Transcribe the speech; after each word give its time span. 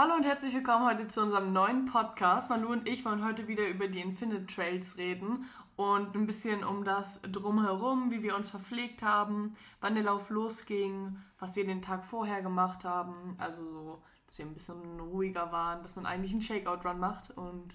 Hallo 0.00 0.14
und 0.14 0.22
herzlich 0.22 0.54
willkommen 0.54 0.86
heute 0.86 1.08
zu 1.08 1.22
unserem 1.22 1.52
neuen 1.52 1.86
Podcast. 1.86 2.50
Manu 2.50 2.68
und 2.68 2.88
ich 2.88 3.04
wollen 3.04 3.24
heute 3.24 3.48
wieder 3.48 3.66
über 3.66 3.88
die 3.88 4.00
Infinite 4.00 4.46
Trails 4.46 4.96
reden 4.96 5.46
und 5.74 6.14
ein 6.14 6.24
bisschen 6.24 6.62
um 6.62 6.84
das 6.84 7.20
Drumherum, 7.22 8.12
wie 8.12 8.22
wir 8.22 8.36
uns 8.36 8.52
verpflegt 8.52 9.02
haben, 9.02 9.56
wann 9.80 9.96
der 9.96 10.04
Lauf 10.04 10.30
losging, 10.30 11.16
was 11.40 11.56
wir 11.56 11.66
den 11.66 11.82
Tag 11.82 12.04
vorher 12.04 12.42
gemacht 12.42 12.84
haben. 12.84 13.34
Also 13.38 13.64
so, 13.64 14.02
dass 14.28 14.38
wir 14.38 14.46
ein 14.46 14.54
bisschen 14.54 15.00
ruhiger 15.00 15.50
waren, 15.50 15.82
dass 15.82 15.96
man 15.96 16.06
eigentlich 16.06 16.30
einen 16.30 16.42
Shakeout-Run 16.42 17.00
macht 17.00 17.36
und 17.36 17.74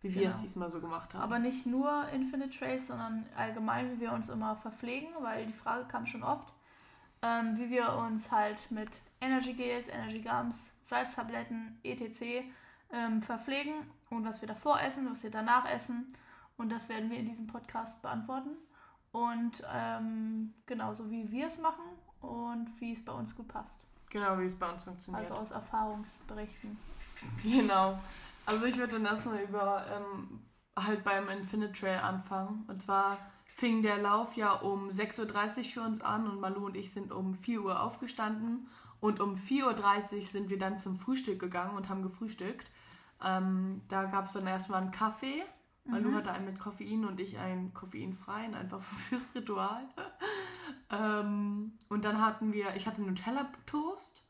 wie 0.00 0.14
wir 0.14 0.22
Genau. 0.22 0.36
es 0.36 0.40
diesmal 0.40 0.70
so 0.70 0.80
gemacht 0.80 1.12
haben. 1.12 1.22
Aber 1.22 1.38
nicht 1.38 1.66
nur 1.66 2.08
Infinite 2.14 2.58
Trails, 2.58 2.86
sondern 2.86 3.26
allgemein, 3.36 3.92
wie 3.92 4.00
wir 4.00 4.12
uns 4.12 4.30
immer 4.30 4.56
verpflegen, 4.56 5.10
weil 5.20 5.44
die 5.44 5.52
Frage 5.52 5.84
kam 5.84 6.06
schon 6.06 6.22
oft, 6.22 6.50
ähm, 7.22 7.56
wie 7.56 7.70
wir 7.70 7.92
uns 7.94 8.30
halt 8.30 8.70
mit 8.70 8.88
Energy 9.20 9.52
Gels, 9.54 9.88
Energy 9.88 10.20
Gums, 10.20 10.72
Salztabletten, 10.84 11.78
etc. 11.82 12.44
Ähm, 12.90 13.22
verpflegen 13.22 13.74
und 14.10 14.24
was 14.24 14.40
wir 14.40 14.48
davor 14.48 14.80
essen, 14.80 15.10
was 15.10 15.22
wir 15.22 15.30
danach 15.30 15.68
essen. 15.68 16.14
Und 16.56 16.70
das 16.70 16.88
werden 16.88 17.10
wir 17.10 17.18
in 17.18 17.26
diesem 17.26 17.46
Podcast 17.46 18.02
beantworten. 18.02 18.50
Und 19.12 19.62
ähm, 19.72 20.54
genauso 20.66 21.10
wie 21.10 21.30
wir 21.30 21.46
es 21.46 21.58
machen 21.58 21.84
und 22.20 22.68
wie 22.80 22.92
es 22.92 23.04
bei 23.04 23.12
uns 23.12 23.34
gut 23.34 23.48
passt. 23.48 23.84
genau, 24.10 24.38
wie 24.38 24.44
es 24.46 24.58
bei 24.58 24.70
uns 24.70 24.84
funktioniert. 24.84 25.24
Also 25.24 25.34
aus 25.36 25.50
Erfahrungsberichten. 25.50 26.76
Genau. 27.42 27.98
Also 28.46 28.66
ich 28.66 28.76
würde 28.76 28.92
dann 28.92 29.06
erstmal 29.06 29.40
über 29.40 29.84
ähm, 29.92 30.40
halt 30.78 31.02
beim 31.02 31.28
Infinite 31.28 31.72
Trail 31.72 31.98
anfangen. 31.98 32.64
Und 32.68 32.80
zwar 32.80 33.18
fing 33.58 33.82
der 33.82 33.98
Lauf 33.98 34.34
ja 34.34 34.52
um 34.52 34.88
6.30 34.88 35.58
Uhr 35.58 35.64
für 35.64 35.82
uns 35.82 36.00
an 36.00 36.28
und 36.28 36.40
Malu 36.40 36.66
und 36.66 36.76
ich 36.76 36.92
sind 36.92 37.10
um 37.10 37.34
4 37.34 37.60
Uhr 37.62 37.82
aufgestanden. 37.82 38.68
Und 39.00 39.20
um 39.20 39.34
4.30 39.34 40.18
Uhr 40.20 40.26
sind 40.26 40.48
wir 40.48 40.58
dann 40.58 40.78
zum 40.78 40.98
Frühstück 41.00 41.40
gegangen 41.40 41.76
und 41.76 41.88
haben 41.88 42.02
gefrühstückt. 42.02 42.70
Ähm, 43.22 43.82
da 43.88 44.04
gab 44.04 44.26
es 44.26 44.32
dann 44.32 44.46
erstmal 44.46 44.82
einen 44.82 44.92
Kaffee. 44.92 45.44
Malu 45.84 46.10
Mhm. 46.10 46.14
hatte 46.14 46.30
einen 46.32 46.44
mit 46.44 46.60
Koffein 46.60 47.04
und 47.04 47.18
ich 47.18 47.38
einen 47.38 47.74
koffeinfreien, 47.74 48.54
einfach 48.54 48.80
fürs 49.08 49.34
Ritual. 49.34 49.82
ähm, 50.90 51.72
und 51.88 52.04
dann 52.04 52.20
hatten 52.24 52.52
wir, 52.52 52.76
ich 52.76 52.86
hatte 52.86 53.02
Nutella-Toast 53.02 54.24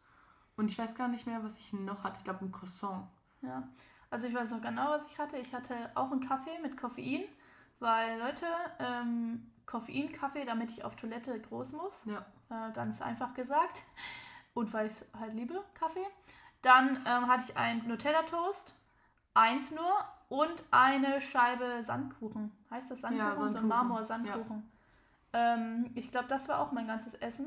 und 0.56 0.70
ich 0.70 0.78
weiß 0.78 0.94
gar 0.94 1.08
nicht 1.08 1.26
mehr, 1.26 1.42
was 1.44 1.58
ich 1.58 1.72
noch 1.72 2.02
hatte. 2.04 2.16
Ich 2.18 2.24
glaube, 2.24 2.44
ein 2.44 2.52
Croissant. 2.52 3.08
Ja, 3.42 3.68
also 4.10 4.26
ich 4.26 4.34
weiß 4.34 4.52
noch 4.52 4.62
genau, 4.62 4.90
was 4.90 5.06
ich 5.10 5.18
hatte. 5.18 5.36
Ich 5.36 5.52
hatte 5.54 5.74
auch 5.94 6.10
einen 6.12 6.26
Kaffee 6.26 6.58
mit 6.62 6.76
Koffein, 6.76 7.24
weil 7.80 8.18
Leute, 8.18 8.46
ähm, 8.78 9.50
Koffein-Kaffee, 9.66 10.44
damit 10.44 10.70
ich 10.70 10.84
auf 10.84 10.96
Toilette 10.96 11.38
groß 11.40 11.72
muss. 11.72 12.04
Ja. 12.06 12.24
Äh, 12.50 12.72
ganz 12.72 13.02
einfach 13.02 13.34
gesagt. 13.34 13.82
Und 14.54 14.72
weil 14.72 14.86
ich 14.86 14.92
es 14.92 15.10
halt 15.18 15.34
liebe, 15.34 15.62
Kaffee. 15.74 16.06
Dann 16.62 16.96
ähm, 17.06 17.28
hatte 17.28 17.44
ich 17.48 17.56
einen 17.56 17.86
Nutella-Toast, 17.86 18.74
eins 19.34 19.72
nur, 19.74 19.92
und 20.28 20.64
eine 20.70 21.20
Scheibe 21.20 21.82
Sandkuchen. 21.82 22.52
Heißt 22.70 22.90
das 22.90 23.00
Sandkuchen? 23.00 23.26
Ja, 23.28 23.34
So 23.36 23.42
ein 23.42 23.48
Sandkuchen. 23.50 23.68
Marmor-Sandkuchen. 23.68 24.70
Ähm, 25.32 25.90
ich 25.94 26.10
glaube, 26.10 26.28
das 26.28 26.48
war 26.48 26.58
auch 26.60 26.72
mein 26.72 26.86
ganzes 26.86 27.14
Essen. 27.14 27.46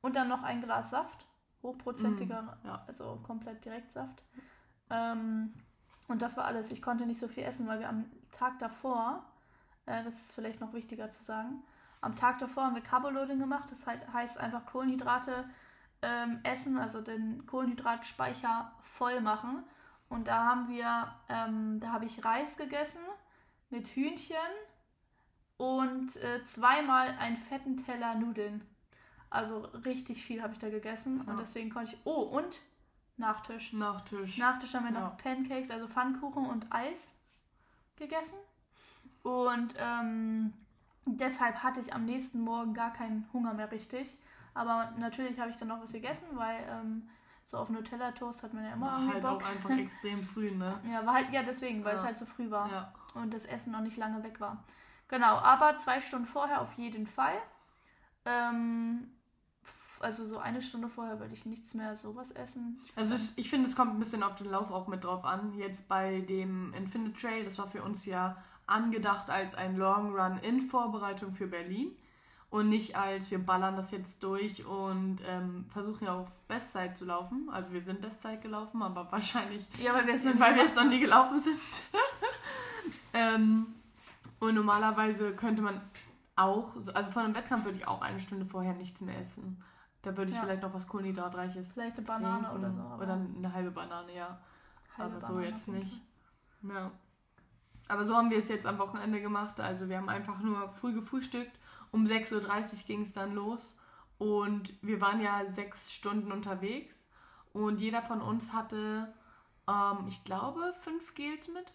Und 0.00 0.14
dann 0.16 0.28
noch 0.28 0.42
ein 0.42 0.60
Glas 0.62 0.90
Saft. 0.90 1.26
Hochprozentiger, 1.62 2.42
Mm, 2.42 2.66
ja. 2.66 2.84
also 2.86 3.18
komplett 3.26 3.64
Direktsaft. 3.64 4.22
Ähm, 4.90 5.52
und 6.06 6.22
das 6.22 6.36
war 6.36 6.44
alles. 6.44 6.70
Ich 6.70 6.80
konnte 6.82 7.04
nicht 7.06 7.18
so 7.20 7.28
viel 7.28 7.42
essen, 7.44 7.66
weil 7.66 7.80
wir 7.80 7.88
am 7.88 8.04
Tag 8.30 8.58
davor, 8.60 9.24
äh, 9.88 10.04
das 10.04 10.14
ist 10.20 10.32
vielleicht 10.32 10.60
noch 10.60 10.72
wichtiger 10.72 11.10
zu 11.10 11.22
sagen, 11.22 11.62
am 12.00 12.14
Tag 12.14 12.38
davor 12.38 12.64
haben 12.64 12.74
wir 12.74 12.82
Carboloading 12.82 13.38
gemacht. 13.38 13.70
Das 13.70 13.86
halt, 13.86 14.00
heißt 14.12 14.38
einfach 14.38 14.66
Kohlenhydrate 14.66 15.48
ähm, 16.02 16.40
essen, 16.44 16.78
also 16.78 17.00
den 17.00 17.44
Kohlenhydratspeicher 17.46 18.72
voll 18.80 19.20
machen. 19.20 19.64
Und 20.08 20.28
da 20.28 20.44
haben 20.44 20.68
wir, 20.68 21.12
ähm, 21.28 21.80
da 21.80 21.92
habe 21.92 22.06
ich 22.06 22.24
Reis 22.24 22.56
gegessen 22.56 23.02
mit 23.70 23.88
Hühnchen 23.88 24.36
und 25.56 26.16
äh, 26.16 26.42
zweimal 26.44 27.08
einen 27.18 27.36
fetten 27.36 27.76
Teller 27.84 28.14
Nudeln. 28.14 28.64
Also 29.30 29.60
richtig 29.84 30.24
viel 30.24 30.40
habe 30.42 30.52
ich 30.54 30.58
da 30.58 30.70
gegessen 30.70 31.22
Ja. 31.26 31.32
und 31.32 31.40
deswegen 31.40 31.70
konnte 31.70 31.94
ich. 31.94 32.00
Oh, 32.04 32.22
und 32.22 32.60
Nachtisch. 33.18 33.72
Nachtisch. 33.72 34.38
Nachtisch 34.38 34.74
haben 34.74 34.84
wir 34.86 34.92
Ja. 34.92 35.00
noch 35.08 35.16
Pancakes, 35.18 35.72
also 35.72 35.88
Pfannkuchen 35.88 36.46
und 36.46 36.66
Eis 36.70 37.16
gegessen. 37.96 38.38
Und 39.28 39.74
ähm, 39.78 40.52
deshalb 41.06 41.62
hatte 41.62 41.80
ich 41.80 41.92
am 41.94 42.04
nächsten 42.04 42.40
Morgen 42.40 42.74
gar 42.74 42.92
keinen 42.92 43.28
Hunger 43.32 43.54
mehr 43.54 43.70
richtig. 43.70 44.16
Aber 44.54 44.92
natürlich 44.98 45.38
habe 45.38 45.50
ich 45.50 45.56
dann 45.56 45.68
noch 45.68 45.80
was 45.80 45.92
gegessen, 45.92 46.26
weil 46.32 46.58
ähm, 46.70 47.08
so 47.46 47.58
auf 47.58 47.70
Nutella-Toast 47.70 48.42
hat 48.42 48.52
man 48.54 48.64
ja 48.64 48.72
immer 48.72 48.86
War 48.86 48.98
irgendwie 48.98 49.12
halt 49.14 49.22
Bock. 49.22 49.42
auch 49.42 49.46
einfach 49.46 49.70
extrem 49.78 50.22
früh, 50.22 50.50
ne? 50.50 50.80
Ja, 50.90 51.04
war 51.06 51.14
halt, 51.14 51.30
ja, 51.32 51.42
deswegen, 51.42 51.84
weil 51.84 51.94
Ja. 51.94 52.00
es 52.00 52.06
halt 52.06 52.18
so 52.18 52.26
früh 52.26 52.50
war 52.50 52.70
Ja. 52.70 52.92
und 53.14 53.32
das 53.32 53.46
Essen 53.46 53.72
noch 53.72 53.80
nicht 53.80 53.96
lange 53.96 54.22
weg 54.22 54.40
war. 54.40 54.64
Genau, 55.08 55.36
aber 55.38 55.76
zwei 55.78 56.00
Stunden 56.00 56.26
vorher 56.26 56.60
auf 56.60 56.72
jeden 56.74 57.06
Fall. 57.06 57.36
Ähm, 58.24 59.08
also 60.00 60.24
so 60.26 60.38
eine 60.38 60.60
Stunde 60.62 60.88
vorher 60.88 61.18
würde 61.18 61.34
ich 61.34 61.46
nichts 61.46 61.74
mehr 61.74 61.96
sowas 61.96 62.30
essen. 62.30 62.80
Ich 62.84 62.96
Also 62.96 63.14
ich, 63.14 63.38
ich 63.38 63.50
finde, 63.50 63.66
es 63.68 63.74
kommt 63.76 63.94
ein 63.94 63.98
bisschen 63.98 64.22
auf 64.22 64.36
den 64.36 64.50
Lauf 64.50 64.70
auch 64.70 64.86
mit 64.86 65.04
drauf 65.04 65.24
an. 65.24 65.54
Jetzt 65.54 65.88
bei 65.88 66.20
dem 66.20 66.72
Infinite 66.74 67.18
Trail, 67.18 67.44
das 67.44 67.58
war 67.58 67.68
für 67.68 67.82
uns 67.82 68.04
ja 68.06 68.36
angedacht 68.68 69.30
als 69.30 69.54
ein 69.54 69.76
Long 69.76 70.14
Run 70.14 70.38
in 70.38 70.62
Vorbereitung 70.62 71.32
für 71.32 71.46
Berlin 71.46 71.96
und 72.50 72.68
nicht 72.68 72.96
als 72.96 73.30
wir 73.30 73.38
ballern 73.38 73.76
das 73.76 73.90
jetzt 73.90 74.22
durch 74.22 74.64
und 74.64 75.18
ähm, 75.26 75.66
versuchen 75.68 76.04
ja 76.06 76.18
auf 76.18 76.40
Bestzeit 76.48 76.96
zu 76.96 77.04
laufen. 77.04 77.48
Also 77.52 77.72
wir 77.72 77.82
sind 77.82 78.00
Bestzeit 78.00 78.40
gelaufen, 78.42 78.82
aber 78.82 79.10
wahrscheinlich 79.12 79.66
ja, 79.78 79.94
weil 79.94 80.06
wir 80.06 80.14
es 80.64 80.74
noch 80.74 80.88
nie 80.88 81.00
gelaufen 81.00 81.38
sind. 81.38 81.58
ähm, 83.12 83.66
und 84.40 84.54
normalerweise 84.54 85.32
könnte 85.34 85.62
man 85.62 85.80
auch, 86.36 86.76
also 86.94 87.10
von 87.10 87.24
einem 87.24 87.34
Wettkampf 87.34 87.64
würde 87.64 87.78
ich 87.78 87.88
auch 87.88 88.00
eine 88.00 88.20
Stunde 88.20 88.46
vorher 88.46 88.74
nichts 88.74 89.00
mehr 89.00 89.18
essen. 89.20 89.62
Da 90.02 90.16
würde 90.16 90.30
ich 90.30 90.36
Ja. 90.36 90.44
vielleicht 90.44 90.62
noch 90.62 90.72
was 90.72 90.86
Kohlenhydratreiches 90.86 91.72
Vielleicht 91.72 91.96
eine 91.96 92.06
Banane 92.06 92.48
trinken 92.48 92.58
oder 92.58 92.72
so. 92.72 93.02
Oder 93.02 93.14
eine 93.14 93.52
halbe 93.52 93.70
Banane, 93.72 94.14
ja. 94.14 94.38
halbe 94.96 95.16
aber 95.16 95.26
so 95.26 95.32
Banane 95.34 95.48
jetzt 95.50 95.68
auf 95.68 95.74
jeden 95.74 95.88
nicht. 95.88 96.02
Ja. 96.62 96.90
Aber 97.88 98.04
so 98.04 98.14
haben 98.14 98.30
wir 98.30 98.38
es 98.38 98.48
jetzt 98.48 98.66
am 98.66 98.78
Wochenende 98.78 99.20
gemacht. 99.20 99.58
Also 99.60 99.88
wir 99.88 99.96
haben 99.96 100.08
einfach 100.08 100.38
nur 100.40 100.70
früh 100.72 100.92
gefrühstückt. 100.92 101.58
Um 101.90 102.04
6.30 102.04 102.34
Uhr 102.34 102.78
ging 102.86 103.02
es 103.02 103.14
dann 103.14 103.34
los. 103.34 103.78
Und 104.18 104.74
wir 104.82 105.00
waren 105.00 105.20
ja 105.20 105.48
sechs 105.48 105.92
Stunden 105.92 106.30
unterwegs. 106.32 107.08
Und 107.52 107.78
jeder 107.80 108.02
von 108.02 108.20
uns 108.20 108.52
hatte, 108.52 109.12
ähm, 109.66 110.06
ich 110.08 110.22
glaube, 110.24 110.74
fünf 110.82 111.14
Gels 111.14 111.48
mit. 111.48 111.72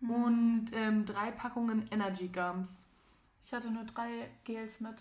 Hm. 0.00 0.10
Und 0.10 0.70
ähm, 0.72 1.06
drei 1.06 1.30
Packungen 1.30 1.86
Energy 1.90 2.28
Gums. 2.28 2.84
Ich 3.46 3.52
hatte 3.52 3.70
nur 3.70 3.84
drei 3.84 4.30
Gels 4.44 4.80
mit 4.80 4.96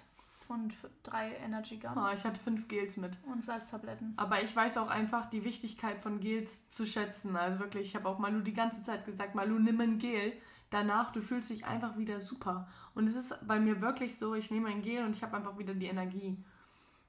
und 0.49 0.73
drei 1.03 1.33
Energy 1.35 1.77
Gums 1.77 1.97
Ah, 1.97 2.13
ich 2.15 2.23
hatte 2.23 2.39
fünf 2.41 2.67
Gels 2.67 2.97
mit. 2.97 3.17
und 3.25 3.43
Salztabletten. 3.43 4.13
Aber 4.17 4.41
ich 4.43 4.55
weiß 4.55 4.77
auch 4.77 4.89
einfach 4.89 5.29
die 5.29 5.43
Wichtigkeit 5.43 5.99
von 5.99 6.19
Gels 6.19 6.69
zu 6.71 6.85
schätzen. 6.85 7.35
Also 7.35 7.59
wirklich, 7.59 7.87
ich 7.87 7.95
habe 7.95 8.07
auch 8.09 8.19
Malu 8.19 8.41
die 8.41 8.53
ganze 8.53 8.83
Zeit 8.83 9.05
gesagt, 9.05 9.35
Malu, 9.35 9.59
nimm 9.59 9.79
ein 9.81 9.97
Gel. 9.99 10.33
Danach, 10.69 11.11
du 11.13 11.21
fühlst 11.21 11.49
dich 11.49 11.65
einfach 11.65 11.97
wieder 11.97 12.19
super. 12.19 12.67
Und 12.93 13.07
es 13.07 13.15
ist 13.15 13.47
bei 13.47 13.59
mir 13.59 13.79
wirklich 13.81 14.17
so, 14.17 14.33
ich 14.35 14.51
nehme 14.51 14.67
ein 14.69 14.81
Gel 14.81 15.05
und 15.05 15.13
ich 15.15 15.23
habe 15.23 15.37
einfach 15.37 15.57
wieder 15.57 15.73
die 15.73 15.85
Energie. 15.85 16.43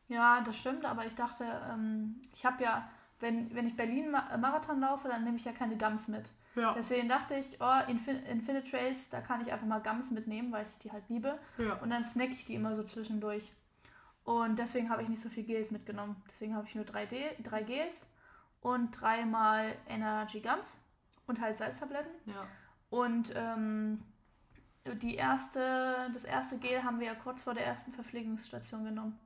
Ja, 0.09 0.41
das 0.43 0.56
stimmt, 0.59 0.84
aber 0.84 1.04
ich 1.06 1.15
dachte, 1.16 1.44
ähm, 1.71 2.21
ich 2.34 2.47
habe 2.47 2.62
ja, 2.62 2.88
wenn, 3.21 3.53
wenn 3.54 3.66
ich 3.66 3.77
Berlin-Marathon 3.77 4.81
laufe, 4.81 5.09
dann 5.09 5.25
nehme 5.25 5.37
ich 5.37 5.44
ja 5.44 5.53
keine 5.53 5.77
Gums 5.77 6.09
mit. 6.09 6.31
Ja. 6.59 6.75
Deswegen 6.75 7.09
dachte 7.09 7.35
ich, 7.37 7.59
oh, 7.61 7.81
Infin 7.89 8.23
Infinite 8.25 8.69
Trails, 8.71 9.11
da 9.11 9.21
kann 9.21 9.41
ich 9.41 9.53
einfach 9.53 9.67
mal 9.67 9.81
Gums 9.81 10.11
mitnehmen, 10.11 10.51
weil 10.53 10.67
ich 10.67 10.79
die 10.79 10.93
halt 10.93 11.05
liebe. 11.09 11.39
ja. 11.59 11.75
Und 11.75 11.91
dann 11.91 12.05
snack 12.05 12.31
ich 12.31 12.45
die 12.45 12.55
immer 12.55 12.75
so 12.75 12.83
zwischendurch. 12.83 13.53
Und 14.25 14.59
deswegen 14.59 14.91
habe 14.91 15.03
ich 15.03 15.09
nicht 15.09 15.23
so 15.23 15.29
viel 15.29 15.45
Gels 15.45 15.71
mitgenommen. 15.71 16.17
Deswegen 16.31 16.55
habe 16.55 16.67
ich 16.67 16.75
nur 16.75 16.85
drei, 16.85 17.07
D 17.07 17.31
drei 17.43 17.63
Gels 17.63 18.03
und 18.61 18.91
dreimal 18.91 19.75
Energy 19.89 20.41
Gums 20.41 20.78
und 21.27 21.41
halt 21.41 21.57
Salztabletten. 21.57 22.10
ja. 22.27 22.47
Und 22.91 23.33
ähm, 23.37 24.03
die 25.03 25.16
erste, 25.16 26.11
das 26.15 26.25
erste 26.25 26.59
Gel 26.59 26.83
haben 26.83 27.01
wir 27.01 27.07
ja 27.09 27.15
kurz 27.15 27.43
vor 27.43 27.53
der 27.53 27.66
ersten 27.66 27.93
Verpflegungsstation 27.93 28.84
genommen. 28.84 29.19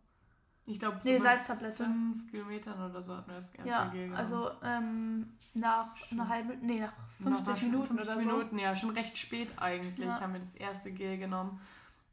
Ich 0.64 0.78
glaube, 0.78 1.00
Nee, 1.02 1.18
Salztablette. 1.18 1.84
fünf 1.84 2.30
Kilometern 2.30 2.90
oder 2.90 3.02
so 3.02 3.16
hatten 3.16 3.28
wir 3.28 3.36
das 3.36 3.50
erste 3.54 3.68
Ja, 3.68 3.86
Gel 3.88 4.02
genommen. 4.04 4.18
also 4.18 4.50
ähm, 4.62 5.32
nach 5.54 5.96
Schon. 5.96 6.20
einer 6.20 6.28
halben, 6.28 6.58
nee, 6.60 6.80
nach 6.80 6.92
Nach 7.18 7.36
50 7.44 7.54
einer- 7.54 7.64
Minuten 7.72 7.96
50 7.96 8.16
oder 8.16 8.22
so. 8.24 8.30
Minuten, 8.36 8.58
ja, 8.58 8.76
schon 8.76 8.90
recht 8.90 9.18
spät 9.18 9.48
eigentlich 9.60 10.06
Ja. 10.06 10.20
haben 10.20 10.32
wir 10.34 10.40
das 10.40 10.54
erste 10.54 10.92
Gel 10.92 11.18
genommen. 11.18 11.60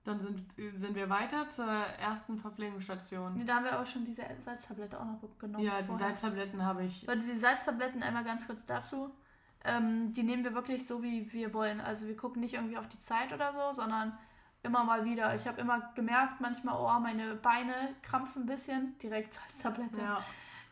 Dann 0.06 0.20
sind, 0.20 0.52
sind 0.54 0.96
wir 0.96 1.10
weiter 1.10 1.50
zur 1.52 1.68
ersten 1.68 2.40
Verpflegungsstation. 2.40 3.36
Nee, 3.36 3.44
da 3.44 3.56
haben 3.58 3.66
wir 3.66 3.74
aber 3.74 3.86
schon 3.86 4.06
diese 4.06 4.24
Salztablette 4.40 5.00
auch 5.00 5.06
noch 5.06 5.20
genommen. 5.38 5.64
Ja, 5.64 5.82
die 5.82 5.88
vorher. 5.88 6.08
Salztabletten 6.08 6.64
habe 6.66 6.84
ich. 6.86 7.06
Leute, 7.06 7.22
die 7.22 7.38
Salztabletten 7.38 8.02
einmal 8.02 8.24
ganz 8.24 8.48
kurz 8.48 8.66
dazu. 8.66 9.12
Ähm, 9.66 10.14
die 10.14 10.24
nehmen 10.24 10.44
wir 10.44 10.56
wirklich 10.56 10.88
so, 10.88 11.04
wie 11.04 11.32
wir 11.34 11.54
wollen. 11.54 11.82
Also 11.82 12.08
wir 12.08 12.16
gucken 12.18 12.42
nicht 12.42 12.54
irgendwie 12.56 12.78
auf 12.78 12.88
die 12.88 12.98
Zeit 12.98 13.32
oder 13.34 13.52
so, 13.54 13.82
sondern 13.82 14.18
immer 14.64 14.84
mal 14.84 15.06
wieder. 15.06 15.36
Ich 15.36 15.48
habe 15.48 15.62
immer 15.62 15.92
gemerkt, 15.96 16.42
manchmal, 16.42 16.76
oh, 16.80 17.00
meine 17.00 17.36
Beine 17.36 17.96
krampfen 18.02 18.44
ein 18.44 18.46
bisschen. 18.46 18.98
Direkt 19.00 19.34
Salztablette. 19.34 20.02
Ja. 20.02 20.24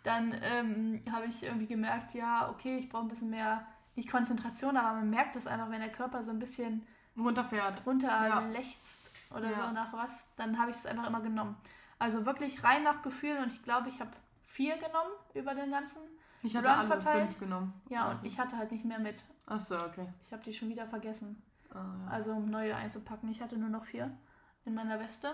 dann 0.03 0.35
ähm, 0.41 1.01
habe 1.11 1.25
ich 1.25 1.43
irgendwie 1.43 1.67
gemerkt, 1.67 2.13
ja, 2.13 2.49
okay, 2.49 2.77
ich 2.77 2.89
brauche 2.89 3.03
ein 3.03 3.09
bisschen 3.09 3.29
mehr, 3.29 3.65
nicht 3.95 4.09
Konzentration, 4.09 4.77
aber 4.77 4.97
man 4.97 5.09
merkt 5.09 5.35
es 5.35 5.47
einfach, 5.47 5.69
wenn 5.69 5.81
der 5.81 5.91
Körper 5.91 6.23
so 6.23 6.31
ein 6.31 6.39
bisschen 6.39 6.85
runterfährt, 7.17 7.85
runterlächzt 7.85 9.11
ja. 9.31 9.37
oder 9.37 9.49
ja. 9.49 9.55
so 9.55 9.71
nach 9.73 9.91
was, 9.93 10.27
dann 10.35 10.59
habe 10.59 10.71
ich 10.71 10.77
es 10.77 10.85
einfach 10.85 11.07
immer 11.07 11.21
genommen. 11.21 11.55
Also 11.99 12.25
wirklich 12.25 12.63
rein 12.63 12.83
nach 12.83 13.01
Gefühl 13.01 13.37
und 13.37 13.51
ich 13.51 13.63
glaube, 13.63 13.89
ich 13.89 13.99
habe 13.99 14.11
vier 14.45 14.75
genommen 14.75 15.11
über 15.33 15.55
den 15.55 15.71
ganzen 15.71 16.01
Ich 16.43 16.55
hatte 16.55 16.69
alle 16.69 16.87
verteilt. 16.87 17.27
fünf 17.27 17.39
genommen. 17.39 17.73
Ja, 17.89 18.11
und 18.11 18.23
ich 18.23 18.39
hatte 18.39 18.57
halt 18.57 18.71
nicht 18.71 18.85
mehr 18.85 18.99
mit. 18.99 19.15
Ach 19.47 19.59
so, 19.59 19.77
okay. 19.79 20.07
Ich 20.25 20.31
habe 20.31 20.43
die 20.43 20.53
schon 20.53 20.69
wieder 20.69 20.85
vergessen. 20.87 21.41
Ja. 21.77 22.11
Also 22.11 22.31
um 22.31 22.49
neue 22.49 22.75
einzupacken. 22.75 23.29
Ich 23.29 23.41
hatte 23.41 23.57
nur 23.57 23.69
noch 23.69 23.85
vier 23.85 24.11
in 24.65 24.73
meiner 24.73 24.99
Weste. 24.99 25.33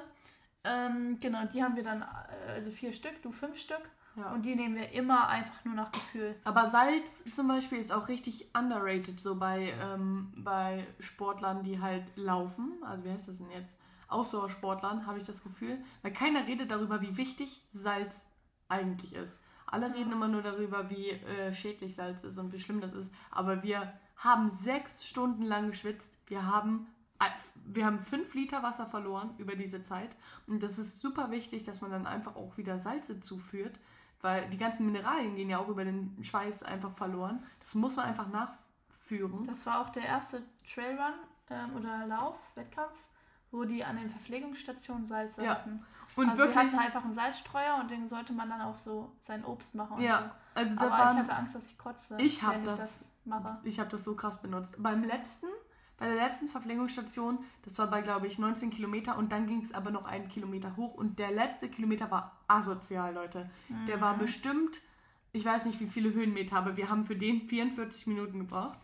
Ähm, 0.63 1.17
genau, 1.19 1.45
die 1.45 1.61
haben 1.61 1.75
wir 1.75 1.83
dann, 1.83 2.01
äh, 2.01 2.51
also 2.51 2.71
vier 2.71 2.93
Stück, 2.93 3.21
du 3.21 3.31
fünf 3.31 3.57
Stück. 3.57 3.81
Ja. 4.15 4.31
Und 4.31 4.43
die 4.43 4.55
nehmen 4.55 4.75
wir 4.75 4.91
immer 4.91 5.27
einfach 5.27 5.65
nur 5.65 5.73
nach 5.73 5.91
Gefühl. 5.91 6.35
Aber 6.43 6.69
Salz 6.69 7.23
zum 7.33 7.47
Beispiel 7.47 7.79
ist 7.79 7.91
auch 7.91 8.07
richtig 8.07 8.49
underrated, 8.55 9.19
so 9.19 9.35
bei, 9.35 9.73
ähm, 9.81 10.31
bei 10.37 10.85
Sportlern, 10.99 11.63
die 11.63 11.81
halt 11.81 12.05
laufen. 12.15 12.73
Also 12.85 13.05
wie 13.05 13.09
heißt 13.09 13.27
das 13.27 13.39
denn 13.39 13.51
jetzt? 13.51 13.81
Ausdauersportlern 14.07 15.07
habe 15.07 15.17
ich 15.17 15.25
das 15.25 15.43
Gefühl. 15.43 15.79
Weil 16.03 16.13
keiner 16.13 16.45
redet 16.45 16.69
darüber, 16.69 17.01
wie 17.01 17.17
wichtig 17.17 17.65
Salz 17.73 18.21
eigentlich 18.69 19.13
ist. 19.13 19.41
Alle 19.65 19.93
reden 19.95 20.11
immer 20.11 20.27
nur 20.27 20.43
darüber, 20.43 20.91
wie 20.91 21.09
äh, 21.09 21.53
schädlich 21.55 21.95
Salz 21.95 22.23
ist 22.23 22.37
und 22.37 22.53
wie 22.53 22.59
schlimm 22.59 22.81
das 22.81 22.93
ist. 22.93 23.11
Aber 23.31 23.63
wir 23.63 23.91
haben 24.23 24.51
sechs 24.63 25.05
Stunden 25.05 25.43
lang 25.43 25.69
geschwitzt. 25.69 26.13
Wir 26.27 26.45
haben 26.45 26.87
wir 27.65 27.85
haben 27.85 27.99
fünf 27.99 28.33
Liter 28.33 28.63
Wasser 28.63 28.85
verloren 28.85 29.33
über 29.37 29.55
diese 29.55 29.83
Zeit. 29.83 30.09
Und 30.47 30.63
das 30.63 30.77
ist 30.77 31.01
super 31.01 31.31
wichtig, 31.31 31.63
dass 31.63 31.81
man 31.81 31.91
dann 31.91 32.05
einfach 32.05 32.35
auch 32.35 32.57
wieder 32.57 32.79
Salze 32.79 33.21
zuführt, 33.21 33.79
weil 34.21 34.49
die 34.49 34.57
ganzen 34.57 34.85
Mineralien 34.85 35.35
gehen 35.35 35.49
ja 35.49 35.59
auch 35.59 35.69
über 35.69 35.85
den 35.85 36.17
Schweiß 36.21 36.63
einfach 36.63 36.93
verloren. 36.93 37.43
Das 37.63 37.75
muss 37.75 37.95
man 37.95 38.05
einfach 38.05 38.27
nachführen. 38.29 39.47
Das 39.47 39.65
war 39.65 39.81
auch 39.81 39.89
der 39.89 40.03
erste 40.03 40.43
Trailrun 40.73 41.13
ähm, 41.49 41.75
oder 41.75 42.05
Lauf, 42.05 42.39
Wettkampf, 42.55 42.97
wo 43.51 43.63
die 43.63 43.83
an 43.83 43.97
den 43.97 44.09
Verpflegungsstationen 44.09 45.07
Salze 45.07 45.43
ja. 45.43 45.51
hatten. 45.51 45.85
Und 46.15 46.29
also 46.29 46.43
wirklich, 46.43 46.71
sie 46.71 46.77
hatten 46.77 46.79
einfach 46.79 47.03
einen 47.03 47.13
Salzstreuer 47.13 47.79
und 47.81 47.89
den 47.89 48.07
sollte 48.07 48.33
man 48.33 48.49
dann 48.49 48.61
auch 48.61 48.77
so 48.77 49.11
sein 49.21 49.43
Obst 49.45 49.75
machen. 49.75 50.01
ja, 50.01 50.19
so. 50.19 50.59
also 50.59 50.75
da 50.75 50.85
Aber 50.85 50.91
waren, 50.91 51.17
ich 51.17 51.23
hatte 51.23 51.35
Angst, 51.35 51.55
dass 51.55 51.65
ich 51.65 51.77
kotze, 51.77 52.17
ich 52.19 52.47
wenn 52.47 52.63
das, 52.63 52.73
ich 52.73 52.79
das 52.79 53.05
mache. 53.25 53.57
Ich 53.63 53.79
habe 53.79 53.89
das 53.89 54.03
so 54.03 54.15
krass 54.15 54.41
benutzt. 54.41 54.75
Beim 54.77 55.03
letzten 55.03 55.47
bei 55.97 56.07
der 56.07 56.15
letzten 56.15 56.49
Verpflegungsstation, 56.49 57.39
das 57.63 57.77
war 57.77 57.87
bei, 57.87 58.01
glaube 58.01 58.27
ich, 58.27 58.39
19 58.39 58.71
Kilometer 58.71 59.17
und 59.17 59.31
dann 59.31 59.47
ging 59.47 59.61
es 59.61 59.73
aber 59.73 59.91
noch 59.91 60.05
einen 60.05 60.27
Kilometer 60.27 60.75
hoch 60.75 60.95
und 60.95 61.19
der 61.19 61.31
letzte 61.31 61.69
Kilometer 61.69 62.09
war 62.09 62.41
asozial, 62.47 63.13
Leute. 63.13 63.49
Mhm. 63.69 63.85
Der 63.85 64.01
war 64.01 64.15
mhm. 64.15 64.19
bestimmt, 64.19 64.81
ich 65.31 65.45
weiß 65.45 65.65
nicht, 65.65 65.79
wie 65.79 65.87
viele 65.87 66.11
Höhenmeter, 66.13 66.57
aber 66.57 66.77
wir 66.77 66.89
haben 66.89 67.05
für 67.05 67.15
den 67.15 67.41
44 67.41 68.07
Minuten 68.07 68.39
gebraucht. 68.39 68.79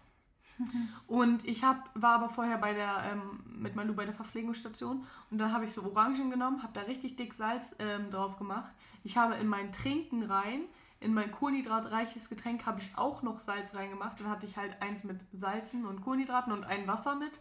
Und 1.07 1.45
ich 1.45 1.63
hab, 1.63 1.89
war 1.93 2.15
aber 2.15 2.29
vorher 2.29 2.57
bei 2.57 2.73
der, 2.73 3.03
ähm, 3.11 3.39
mit 3.45 3.75
Malu 3.75 3.93
bei 3.93 4.05
der 4.05 4.13
Verpflegungsstation 4.13 5.05
und 5.31 5.37
dann 5.37 5.51
habe 5.51 5.65
ich 5.65 5.73
so 5.73 5.83
Orangen 5.83 6.29
genommen, 6.29 6.63
habe 6.63 6.73
da 6.73 6.81
richtig 6.81 7.15
dick 7.15 7.33
Salz 7.33 7.75
ähm, 7.79 8.09
drauf 8.11 8.37
gemacht. 8.37 8.71
Ich 9.03 9.17
habe 9.17 9.35
in 9.35 9.47
mein 9.47 9.73
Trinken 9.73 10.23
rein 10.23 10.61
in 11.01 11.13
mein 11.13 11.31
kohlenhydratreiches 11.31 12.29
Getränk 12.29 12.65
habe 12.65 12.81
ich 12.81 12.91
auch 12.97 13.21
noch 13.21 13.39
Salz 13.39 13.75
reingemacht. 13.75 14.19
Dann 14.19 14.29
hatte 14.29 14.45
ich 14.45 14.57
halt 14.57 14.81
eins 14.81 15.05
mit 15.05 15.19
Salzen 15.31 15.85
und 15.85 16.01
Kohlenhydraten 16.01 16.51
und 16.51 16.65
ein 16.65 16.87
Wasser 16.87 17.15
mit. 17.15 17.31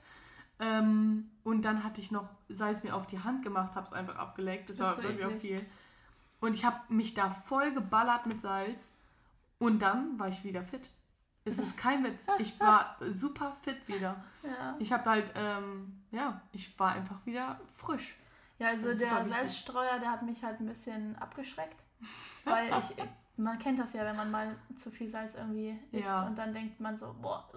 Ähm, 0.60 1.30
und 1.42 1.62
dann 1.62 1.82
hatte 1.82 2.00
ich 2.00 2.12
noch 2.12 2.28
Salz 2.48 2.84
mir 2.84 2.94
auf 2.94 3.06
die 3.06 3.18
Hand 3.18 3.42
gemacht, 3.42 3.74
habe 3.74 3.86
es 3.86 3.92
einfach 3.92 4.16
abgelegt. 4.16 4.70
Das, 4.70 4.76
das 4.76 4.88
war 4.88 4.94
so 4.94 5.02
wirklich 5.02 5.26
auch 5.26 5.40
viel. 5.40 5.66
Und 6.40 6.54
ich 6.54 6.64
habe 6.64 6.80
mich 6.88 7.14
da 7.14 7.30
voll 7.30 7.72
geballert 7.72 8.26
mit 8.26 8.40
Salz. 8.40 8.92
Und 9.58 9.80
dann 9.80 10.18
war 10.20 10.28
ich 10.28 10.44
wieder 10.44 10.62
fit. 10.62 10.88
Es 11.48 11.58
ist 11.58 11.76
kein 11.76 12.04
Witz. 12.04 12.28
Ich 12.38 12.58
war 12.60 12.96
super 13.10 13.56
fit 13.62 13.86
wieder. 13.88 14.16
Ja. 14.42 14.74
Ich 14.78 14.92
habe 14.92 15.08
halt, 15.08 15.32
ähm, 15.34 16.02
ja, 16.10 16.40
ich 16.52 16.78
war 16.78 16.92
einfach 16.92 17.24
wieder 17.24 17.60
frisch. 17.70 18.16
Ja, 18.58 18.68
also 18.68 18.92
der 18.92 19.24
Salzstreuer, 19.24 19.98
der 19.98 20.10
hat 20.10 20.22
mich 20.22 20.42
halt 20.42 20.60
ein 20.60 20.66
bisschen 20.66 21.16
abgeschreckt. 21.16 21.82
Weil 22.44 22.68
ich 22.78 22.96
man 23.38 23.58
kennt 23.58 23.78
das 23.78 23.92
ja, 23.92 24.04
wenn 24.04 24.16
man 24.16 24.30
mal 24.30 24.56
zu 24.76 24.90
viel 24.90 25.08
Salz 25.08 25.34
irgendwie 25.34 25.78
isst 25.92 26.08
ja. 26.08 26.26
und 26.26 26.36
dann 26.36 26.52
denkt 26.52 26.80
man 26.80 26.96
so, 26.96 27.14
boah. 27.20 27.48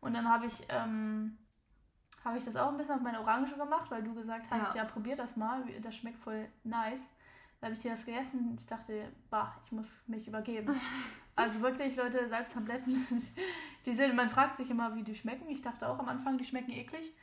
Und 0.00 0.12
dann 0.12 0.28
habe 0.28 0.46
ich, 0.46 0.66
ähm, 0.68 1.38
habe 2.24 2.36
ich 2.38 2.44
das 2.44 2.56
auch 2.56 2.68
ein 2.68 2.76
bisschen 2.76 2.96
auf 2.96 3.00
meine 3.00 3.20
Orange 3.20 3.54
gemacht, 3.56 3.90
weil 3.90 4.02
du 4.02 4.12
gesagt 4.14 4.46
hast, 4.50 4.74
ja, 4.74 4.82
ja 4.82 4.84
probier 4.84 5.16
das 5.16 5.36
mal, 5.36 5.64
das 5.82 5.94
schmeckt 5.94 6.18
voll 6.18 6.48
nice. 6.64 7.10
Da 7.60 7.66
habe 7.66 7.74
ich 7.74 7.80
dir 7.80 7.92
das 7.92 8.04
gegessen 8.04 8.50
und 8.50 8.60
ich 8.60 8.66
dachte, 8.66 9.12
bah, 9.30 9.54
ich 9.64 9.72
muss 9.72 9.88
mich 10.06 10.28
übergeben. 10.28 10.78
also 11.36 11.60
wirklich, 11.60 11.96
Leute, 11.96 12.28
Salztabletten, 12.28 13.06
die 13.86 13.94
sind, 13.94 14.14
man 14.14 14.28
fragt 14.28 14.56
sich 14.56 14.70
immer, 14.70 14.94
wie 14.94 15.02
die 15.02 15.14
schmecken. 15.14 15.48
Ich 15.48 15.62
dachte 15.62 15.88
auch 15.88 15.98
am 15.98 16.08
Anfang, 16.08 16.38
die 16.38 16.44
schmecken 16.44 16.72
eklig. 16.72 17.14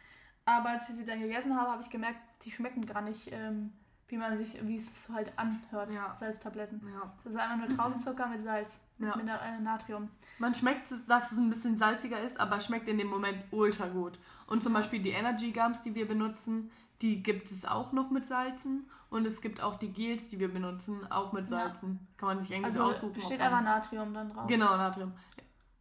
Aber 0.46 0.70
als 0.70 0.90
ich 0.90 0.96
sie 0.96 1.06
dann 1.06 1.22
gegessen 1.22 1.56
habe, 1.56 1.72
habe 1.72 1.84
ich 1.84 1.90
gemerkt, 1.90 2.20
die 2.44 2.52
schmecken 2.52 2.86
gar 2.86 3.02
nicht 3.02 3.32
ähm, 3.32 3.72
wie 4.12 4.18
man 4.18 4.38
sich, 4.38 4.56
wie 4.68 4.76
es 4.76 5.10
halt 5.12 5.32
anhört, 5.38 5.92
ja. 5.94 6.14
Salztabletten. 6.14 6.82
Ja. 6.94 7.14
Das 7.24 7.34
ist 7.34 7.40
einfach 7.40 7.58
nur 7.58 7.78
Traubenzucker 7.78 8.28
mit 8.28 8.44
Salz, 8.44 8.82
ja. 9.00 9.16
mit 9.16 9.26
äh, 9.28 9.60
Natrium. 9.62 10.10
Man 10.38 10.54
schmeckt, 10.54 10.92
dass 11.08 11.32
es 11.32 11.38
ein 11.38 11.50
bisschen 11.50 11.78
salziger 11.78 12.22
ist, 12.22 12.38
aber 12.38 12.60
schmeckt 12.60 12.90
in 12.90 12.98
dem 12.98 13.08
Moment 13.08 13.38
ultra 13.52 13.88
gut. 13.88 14.20
Und 14.48 14.64
zum 14.64 14.74
Beispiel 14.74 15.02
die 15.02 15.12
Energy 15.12 15.52
Gums, 15.52 15.82
die 15.82 15.96
wir 15.96 16.08
benutzen, 16.08 16.72
die 17.02 17.24
gibt 17.24 17.50
es 17.50 17.66
auch 17.66 17.94
noch 17.94 18.12
mit 18.12 18.28
Salzen. 18.28 18.90
Und 19.12 19.26
es 19.26 19.42
gibt 19.42 19.62
auch 19.62 19.76
die 19.76 19.92
Gels, 19.92 20.30
die 20.30 20.40
wir 20.40 20.52
benutzen, 20.52 21.12
auch 21.12 21.34
mit 21.34 21.50
Salzen. 21.50 22.00
Ja. 22.02 22.18
Kann 22.18 22.28
man 22.30 22.40
sich 22.40 22.50
irgendwie 22.50 22.70
also 22.70 22.86
aussuchen. 22.86 23.22
steht 23.22 23.42
einfach 23.42 23.62
Natrium 23.62 24.14
dann 24.14 24.30
drauf. 24.30 24.48
Genau, 24.48 24.78
Natrium. 24.78 25.12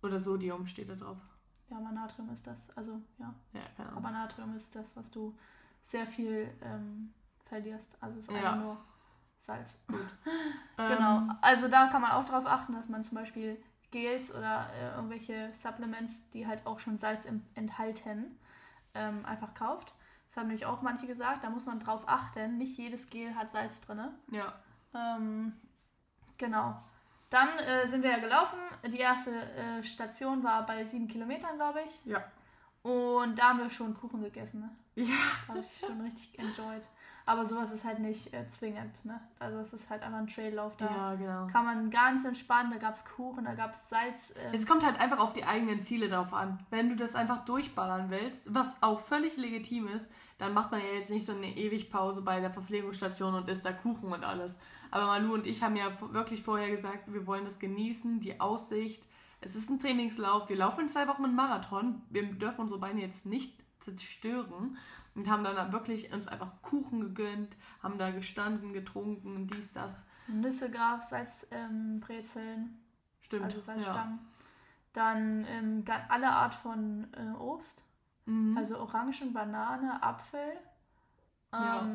Oder 0.02 0.18
Sodium 0.18 0.66
steht 0.66 0.88
da 0.88 0.96
drauf. 0.96 1.16
Ja, 1.68 1.76
aber 1.76 1.92
Natrium 1.92 2.28
ist 2.30 2.44
das. 2.48 2.76
Also, 2.76 3.00
ja. 3.18 3.32
Ja, 3.52 3.60
keine 3.76 3.90
Ahnung. 3.90 4.04
Aber 4.04 4.12
Natrium 4.12 4.56
ist 4.56 4.74
das, 4.74 4.96
was 4.96 5.12
du 5.12 5.38
sehr 5.80 6.08
viel 6.08 6.52
ähm, 6.60 7.14
verlierst. 7.44 7.96
Also 8.00 8.18
es 8.18 8.28
ist 8.28 8.34
ja. 8.34 8.36
einfach 8.38 8.56
nur 8.56 8.76
Salz. 9.38 9.80
Gut. 9.86 10.08
genau. 10.76 11.18
Ähm. 11.18 11.38
Also 11.40 11.68
da 11.68 11.86
kann 11.86 12.02
man 12.02 12.10
auch 12.10 12.24
darauf 12.24 12.46
achten, 12.46 12.72
dass 12.72 12.88
man 12.88 13.04
zum 13.04 13.16
Beispiel 13.16 13.62
Gels 13.92 14.34
oder 14.34 14.72
äh, 14.74 14.96
irgendwelche 14.96 15.52
Supplements, 15.52 16.30
die 16.30 16.48
halt 16.48 16.66
auch 16.66 16.80
schon 16.80 16.98
Salz 16.98 17.26
im, 17.26 17.44
enthalten, 17.54 18.36
ähm, 18.94 19.24
einfach 19.24 19.54
kauft. 19.54 19.94
Das 20.30 20.36
haben 20.36 20.46
nämlich 20.46 20.64
auch 20.64 20.80
manche 20.80 21.08
gesagt, 21.08 21.42
da 21.42 21.50
muss 21.50 21.66
man 21.66 21.80
drauf 21.80 22.04
achten. 22.06 22.56
Nicht 22.56 22.78
jedes 22.78 23.10
Gel 23.10 23.34
hat 23.34 23.50
Salz 23.50 23.80
drin. 23.80 24.00
Ja. 24.30 24.54
Ähm, 24.94 25.56
genau. 26.38 26.80
Dann 27.30 27.58
äh, 27.58 27.88
sind 27.88 28.04
wir 28.04 28.10
ja 28.10 28.18
gelaufen. 28.18 28.58
Die 28.86 28.98
erste 28.98 29.32
äh, 29.32 29.82
Station 29.82 30.44
war 30.44 30.64
bei 30.66 30.84
sieben 30.84 31.08
Kilometern, 31.08 31.56
glaube 31.56 31.80
ich. 31.82 32.00
Ja. 32.04 32.22
Und 32.82 33.36
da 33.40 33.50
haben 33.50 33.58
wir 33.58 33.70
schon 33.70 33.94
Kuchen 33.94 34.22
gegessen. 34.22 34.60
Ne? 34.60 35.04
Ja. 35.04 35.48
Habe 35.48 35.58
ich 35.58 35.80
schon 35.80 36.00
richtig 36.00 36.38
enjoyed. 36.38 36.82
Aber 37.30 37.46
sowas 37.46 37.70
ist 37.70 37.84
halt 37.84 38.00
nicht 38.00 38.34
äh, 38.34 38.44
zwingend, 38.48 39.04
ne? 39.04 39.20
Also 39.38 39.58
es 39.58 39.72
ist 39.72 39.88
halt 39.88 40.02
einfach 40.02 40.18
ein 40.18 40.26
Traillauf 40.26 40.76
da. 40.76 40.86
Ja, 40.86 41.14
genau. 41.14 41.46
Kann 41.46 41.64
man 41.64 41.88
ganz 41.88 42.24
entspannen, 42.24 42.72
da 42.72 42.78
gab 42.78 42.96
es 42.96 43.04
Kuchen, 43.04 43.44
da 43.44 43.54
gab 43.54 43.70
es 43.70 43.88
Salz. 43.88 44.34
Ähm. 44.36 44.52
Es 44.52 44.66
kommt 44.66 44.84
halt 44.84 44.98
einfach 44.98 45.20
auf 45.20 45.32
die 45.32 45.44
eigenen 45.44 45.80
Ziele 45.80 46.08
drauf 46.08 46.34
an. 46.34 46.58
Wenn 46.70 46.88
du 46.88 46.96
das 46.96 47.14
einfach 47.14 47.44
durchballern 47.44 48.10
willst, 48.10 48.52
was 48.52 48.82
auch 48.82 48.98
völlig 48.98 49.36
legitim 49.36 49.86
ist, 49.86 50.10
dann 50.38 50.54
macht 50.54 50.72
man 50.72 50.80
ja 50.80 50.98
jetzt 50.98 51.12
nicht 51.12 51.24
so 51.24 51.32
eine 51.32 51.56
Ewigpause 51.56 52.22
bei 52.22 52.40
der 52.40 52.50
Verpflegungsstation 52.50 53.34
und 53.34 53.48
isst 53.48 53.64
da 53.64 53.70
Kuchen 53.70 54.12
und 54.12 54.24
alles. 54.24 54.58
Aber 54.90 55.06
Malu 55.06 55.34
und 55.34 55.46
ich 55.46 55.62
haben 55.62 55.76
ja 55.76 55.92
wirklich 56.00 56.42
vorher 56.42 56.68
gesagt, 56.68 57.12
wir 57.12 57.28
wollen 57.28 57.44
das 57.44 57.60
genießen, 57.60 58.18
die 58.18 58.40
Aussicht. 58.40 59.04
Es 59.40 59.54
ist 59.54 59.70
ein 59.70 59.78
Trainingslauf. 59.78 60.48
Wir 60.48 60.56
laufen 60.56 60.80
in 60.80 60.88
zwei 60.88 61.06
Wochen 61.06 61.24
einen 61.24 61.36
Marathon. 61.36 62.02
Wir 62.10 62.24
dürfen 62.24 62.62
unsere 62.62 62.80
Beine 62.80 63.02
jetzt 63.02 63.24
nicht 63.24 63.54
zerstören 63.80 64.76
und 65.14 65.28
haben 65.28 65.44
dann 65.44 65.72
wirklich 65.72 66.12
uns 66.12 66.28
einfach 66.28 66.62
Kuchen 66.62 67.00
gegönnt, 67.00 67.56
haben 67.82 67.98
da 67.98 68.10
gestanden, 68.10 68.72
getrunken 68.72 69.36
und 69.36 69.46
dies, 69.48 69.72
das. 69.72 70.06
Nüsse 70.28 70.70
gab 70.70 71.02
es 71.02 71.12
als 71.12 71.48
ähm, 71.50 72.00
Brezeln. 72.00 72.78
Stimmt. 73.20 73.44
Also 73.44 73.60
Salzstangen. 73.60 74.18
Ja. 74.18 74.24
Dann 74.92 75.44
ähm, 75.46 75.84
alle 76.08 76.30
Art 76.30 76.54
von 76.54 77.06
äh, 77.14 77.36
Obst. 77.38 77.84
Mhm. 78.26 78.56
Also 78.56 78.78
Orangen, 78.78 79.32
Banane, 79.32 80.02
Apfel. 80.02 80.52
Ähm, 81.52 81.60
ja. 81.60 81.92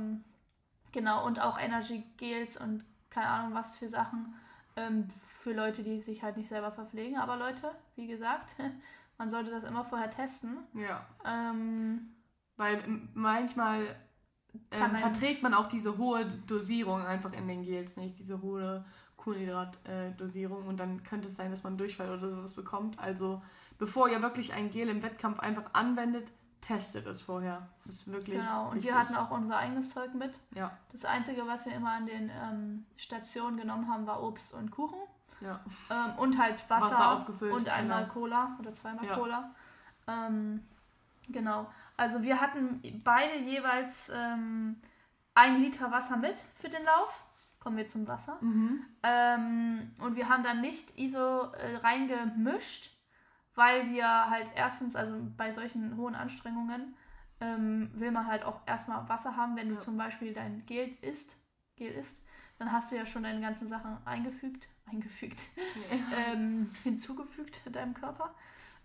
Genau, 0.92 1.26
und 1.26 1.40
auch 1.42 1.60
Energy 1.60 2.04
Gels 2.18 2.58
und 2.58 2.84
keine 3.10 3.28
Ahnung 3.28 3.54
was 3.54 3.78
für 3.78 3.90
Sachen. 3.90 4.36
Ähm, 4.76 5.10
für 5.26 5.54
Leute, 5.54 5.84
die 5.84 6.02
sich 6.02 6.24
halt 6.24 6.38
nicht 6.38 6.50
selber 6.50 6.72
verpflegen. 6.72 7.18
Aber 7.18 7.38
Leute, 7.38 7.72
wie 7.96 8.08
gesagt, 8.08 8.56
man 9.18 9.30
sollte 9.30 9.52
das 9.52 9.64
immer 9.64 9.86
vorher 9.86 10.12
testen. 10.12 10.58
Ja. 10.74 11.06
Ähm, 11.26 12.16
weil 12.58 12.82
manchmal 13.14 13.96
ähm, 14.72 14.96
verträgt 14.96 15.44
man 15.44 15.54
auch 15.54 15.68
diese 15.68 15.98
hohe 15.98 16.26
Dosierung 16.26 17.06
einfach 17.06 17.34
in 17.34 17.48
den 17.48 17.64
Gels 17.64 17.98
nicht, 17.98 18.18
diese 18.20 18.42
hohe 18.42 18.86
Kohlenhydratdosierung 19.18 20.68
und 20.68 20.78
dann 20.78 21.04
könnte 21.04 21.28
es 21.28 21.36
sein, 21.36 21.52
dass 21.52 21.64
man 21.64 21.78
Durchfall 21.78 22.10
oder 22.10 22.30
sowas 22.30 22.54
bekommt. 22.54 23.00
Also 23.00 23.42
bevor 23.78 24.10
ihr 24.10 24.22
wirklich 24.22 24.54
ein 24.54 24.70
Gel 24.70 24.90
im 24.90 25.04
Wettkampf 25.04 25.40
einfach 25.40 25.74
anwendet, 25.74 26.28
testet 26.62 27.06
es 27.06 27.22
vorher. 27.22 27.70
Es 27.80 27.88
ist 27.88 28.12
wirklich. 28.12 28.40
Genau, 28.40 28.70
und 28.70 28.76
wichtig. 28.76 28.92
wir 28.92 29.00
hatten 29.00 29.16
auch 29.16 29.32
unser 29.32 29.58
eigenes 29.58 29.94
Zeug 29.94 30.14
mit. 30.14 30.40
Ja, 30.54 30.78
Das 30.92 31.06
Einzige, 31.06 31.46
was 31.46 31.66
wir 31.66 31.74
immer 31.74 31.92
an 31.92 32.06
den 32.06 32.30
ähm, 32.30 32.86
Stationen 32.98 33.58
genommen 33.58 33.88
haben, 33.90 34.08
war 34.08 34.24
Obst 34.24 34.54
und 34.54 34.72
Kuchen. 34.72 35.00
Ja. 35.42 35.60
Ähm, 35.90 36.18
und 36.18 36.38
halt 36.38 36.70
Wasser, 36.70 36.86
Wasser 36.92 37.12
aufgefüllt, 37.12 37.54
und 37.54 37.70
einmal 37.70 38.04
genau. 38.04 38.14
Cola 38.14 38.58
oder 38.60 38.74
zweimal 38.74 39.06
Ja. 39.06 39.16
Cola. 39.16 39.56
Ähm, 40.08 40.66
genau. 41.30 41.70
Also 41.98 42.22
wir 42.24 42.40
hatten 42.42 42.82
beide 43.04 43.38
jeweils 43.38 44.12
ähm, 44.14 44.82
ein 45.34 45.62
Liter 45.62 45.92
Wasser 45.92 46.18
mit 46.18 46.38
für 46.56 46.70
den 46.70 46.84
Lauf. 46.84 47.24
Kommen 47.60 47.78
wir 47.78 47.88
zum 47.88 48.08
Wasser. 48.08 48.38
Mhm. 48.42 48.86
Ähm, 49.02 49.92
und 50.00 50.16
wir 50.16 50.30
haben 50.30 50.44
dann 50.44 50.62
nicht 50.62 50.98
ISO 51.00 51.52
äh, 51.54 51.78
reingemischt, 51.78 52.96
weil 53.56 53.90
wir 53.90 54.30
halt 54.30 54.48
erstens, 54.56 54.96
also 54.96 55.18
bei 55.36 55.52
solchen 55.52 55.98
hohen 55.98 56.14
Anstrengungen, 56.14 56.96
ähm, 57.40 57.90
will 57.96 58.12
man 58.12 58.28
halt 58.28 58.44
auch 58.46 58.62
erstmal 58.66 59.10
Wasser 59.10 59.36
haben, 59.36 59.56
wenn 59.56 59.70
du 59.70 59.76
Ja. 59.76 59.80
zum 59.80 59.98
Beispiel 59.98 60.34
dein 60.34 60.66
Gel 60.68 60.96
isst, 61.02 61.38
Gel 61.76 61.92
isst, 61.94 62.22
dann 62.58 62.72
hast 62.72 62.92
du 62.92 62.96
ja 62.96 63.06
schon 63.06 63.24
deine 63.24 63.42
ganzen 63.42 63.68
Sachen 63.68 63.98
eingefügt, 64.06 64.68
eingefügt, 64.86 65.40
ähm, 66.16 66.72
hinzugefügt 66.84 67.62
in 67.66 67.74
deinem 67.74 67.94
Körper. 67.94 68.34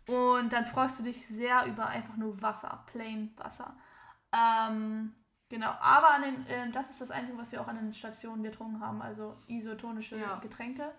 Und 0.07 0.53
dann 0.53 0.67
freust 0.67 0.99
du 0.99 1.05
dich 1.05 1.27
sehr 1.29 1.67
über 1.67 1.87
einfach 1.87 2.17
nur 2.17 2.41
Wasser, 2.43 2.85
plain 2.87 3.33
Wasser. 3.37 3.77
Ähm, 4.33 5.15
genau, 5.49 5.71
aber 5.81 6.11
an 6.15 6.23
den, 6.23 6.47
äh, 6.47 6.71
das 6.71 6.91
ist 6.91 7.01
das 7.01 7.11
Einzige, 7.11 7.39
was 7.39 7.53
wir 7.53 7.61
auch 7.61 7.69
an 7.69 7.77
den 7.77 7.95
Stationen 7.95 8.43
getrunken 8.43 8.81
haben, 8.81 9.03
also 9.03 9.37
isotonische 9.47 10.19
Ja. 10.19 10.39
Getränke, 10.41 10.91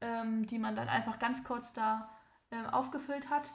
ähm, 0.00 0.46
die 0.46 0.58
man 0.58 0.76
dann 0.76 0.88
einfach 0.88 1.18
ganz 1.18 1.44
kurz 1.44 1.72
da 1.72 2.10
ähm, 2.50 2.66
aufgefüllt 2.66 3.30
hat, 3.30 3.48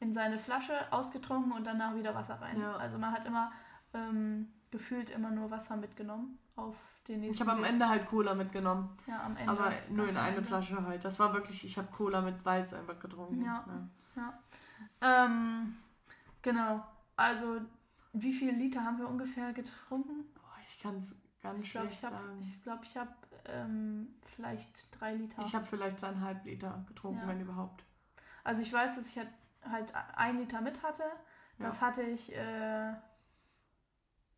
in 0.00 0.12
seine 0.12 0.38
Flasche 0.38 0.92
ausgetrunken 0.92 1.52
und 1.52 1.64
danach 1.64 1.94
wieder 1.94 2.14
Wasser 2.14 2.40
rein. 2.40 2.60
Ja. 2.60 2.76
Also 2.76 2.98
man 2.98 3.12
hat 3.12 3.26
immer 3.26 3.52
ähm, 3.94 4.52
gefühlt 4.70 5.10
immer 5.10 5.30
nur 5.30 5.50
Wasser 5.50 5.76
mitgenommen 5.76 6.38
auf 6.56 6.76
Ich 7.08 7.40
habe 7.40 7.52
am. 7.52 7.64
Ende 7.64 7.88
halt 7.88 8.06
Cola 8.06 8.34
mitgenommen. 8.34 8.90
ja, 9.06 9.22
am 9.24 9.36
Ende, 9.36 9.50
Aber 9.50 9.72
nur 9.88 10.06
in 10.08 10.16
eine 10.16 10.36
Ende. 10.36 10.42
Flasche 10.46 10.84
halt. 10.86 11.04
Das 11.04 11.18
war 11.18 11.32
wirklich, 11.32 11.64
ich 11.64 11.78
habe 11.78 11.88
Cola 11.90 12.20
mit 12.20 12.42
Salz 12.42 12.74
einfach 12.74 12.98
getrunken. 13.00 13.42
Ja. 13.44 13.64
Ähm, 15.00 15.76
genau. 16.42 16.84
Also, 17.16 17.60
wie 18.12 18.32
viele 18.32 18.52
Liter 18.52 18.84
haben 18.84 18.98
wir 18.98 19.08
ungefähr 19.08 19.52
getrunken? 19.52 20.24
Boah, 20.34 20.52
ich 20.68 20.80
kann 20.82 20.98
es 20.98 21.16
ganz 21.42 21.62
ich 21.64 21.70
glaube, 21.72 21.86
schlecht 21.88 22.02
ich 22.02 22.04
habe 22.10 22.16
sagen. 22.26 22.38
ich 22.42 22.62
glaub, 22.62 22.82
ich 22.82 22.96
hab, 22.96 23.26
ähm, 23.46 24.14
vielleicht 24.24 24.88
drei 25.00 25.14
Liter. 25.14 25.42
Ich 25.44 25.54
habe 25.54 25.64
vielleicht 25.64 26.00
zweieinhalb 26.00 26.44
Liter 26.44 26.84
getrunken, 26.88 27.20
Ja. 27.22 27.28
wenn 27.28 27.40
überhaupt. 27.40 27.84
also, 28.44 28.60
ich 28.62 28.72
weiß, 28.72 28.96
dass 28.96 29.08
ich 29.08 29.16
halt, 29.18 29.28
halt 29.68 29.92
ein 30.16 30.38
Liter 30.38 30.60
mit 30.60 30.82
hatte. 30.82 31.04
Das 31.60 31.80
hatte 31.80 32.02
ich 32.02 32.32
äh, 32.36 32.92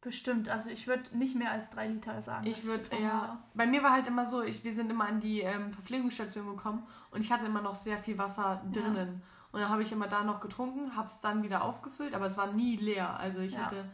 bestimmt. 0.00 0.48
Also, 0.48 0.70
ich 0.70 0.86
würde 0.86 1.16
nicht 1.16 1.34
mehr 1.36 1.50
als 1.52 1.70
drei 1.70 1.88
Liter 1.88 2.20
sagen. 2.22 2.46
Ich 2.46 2.64
würde, 2.64 2.84
ja. 3.00 3.10
habe. 3.12 3.38
Bei 3.54 3.66
mir 3.66 3.82
war 3.82 3.92
halt 3.92 4.06
immer 4.06 4.26
so, 4.26 4.42
ich, 4.42 4.64
wir 4.64 4.74
sind 4.74 4.90
immer 4.90 5.06
an 5.06 5.20
die 5.20 5.40
ähm, 5.40 5.72
Verpflegungsstation 5.72 6.46
gekommen 6.46 6.86
und 7.10 7.20
ich 7.20 7.30
hatte 7.32 7.46
immer 7.46 7.62
noch 7.62 7.74
sehr 7.74 7.98
viel 7.98 8.18
Wasser 8.18 8.62
Ja. 8.72 8.80
drinnen. 8.82 9.22
Und 9.52 9.60
dann 9.60 9.68
habe 9.68 9.82
ich 9.82 9.90
immer 9.90 10.06
da 10.06 10.22
noch 10.22 10.38
getrunken, 10.40 10.94
habe 10.96 11.08
es 11.08 11.18
dann 11.20 11.42
wieder 11.42 11.64
aufgefüllt, 11.64 12.14
aber 12.14 12.26
es 12.26 12.38
war 12.38 12.52
nie 12.52 12.76
leer. 12.76 13.18
Also 13.18 13.40
ich 13.40 13.54
Ja. 13.54 13.66
hatte 13.66 13.84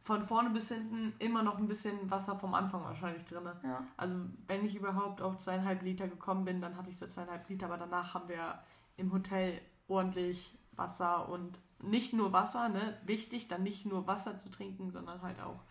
von 0.00 0.22
vorne 0.22 0.48
bis 0.48 0.68
hinten 0.70 1.12
immer 1.18 1.42
noch 1.42 1.58
ein 1.58 1.68
bisschen 1.68 2.10
Wasser 2.10 2.34
vom 2.34 2.54
Anfang 2.54 2.82
wahrscheinlich 2.82 3.26
drin. 3.26 3.44
Ja. 3.62 3.82
Also 3.98 4.16
wenn 4.46 4.64
ich 4.64 4.74
überhaupt 4.76 5.20
auf 5.20 5.36
zweieinhalb 5.36 5.82
Liter 5.82 6.08
gekommen 6.08 6.46
bin, 6.46 6.62
dann 6.62 6.78
hatte 6.78 6.88
ich 6.88 6.96
so 6.98 7.06
zweieinhalb 7.06 7.46
Liter, 7.50 7.66
aber 7.66 7.76
danach 7.76 8.14
haben 8.14 8.28
wir 8.30 8.60
im 8.96 9.12
Hotel 9.12 9.60
ordentlich 9.86 10.58
Wasser 10.72 11.28
und 11.28 11.58
nicht 11.80 12.12
nur 12.12 12.32
Wasser, 12.32 12.68
ne? 12.68 12.98
Wichtig, 13.04 13.48
dann 13.48 13.62
nicht 13.62 13.86
nur 13.86 14.06
Wasser 14.06 14.38
zu 14.38 14.50
trinken, 14.50 14.90
sondern 14.90 15.22
halt 15.22 15.40
auch 15.40 15.62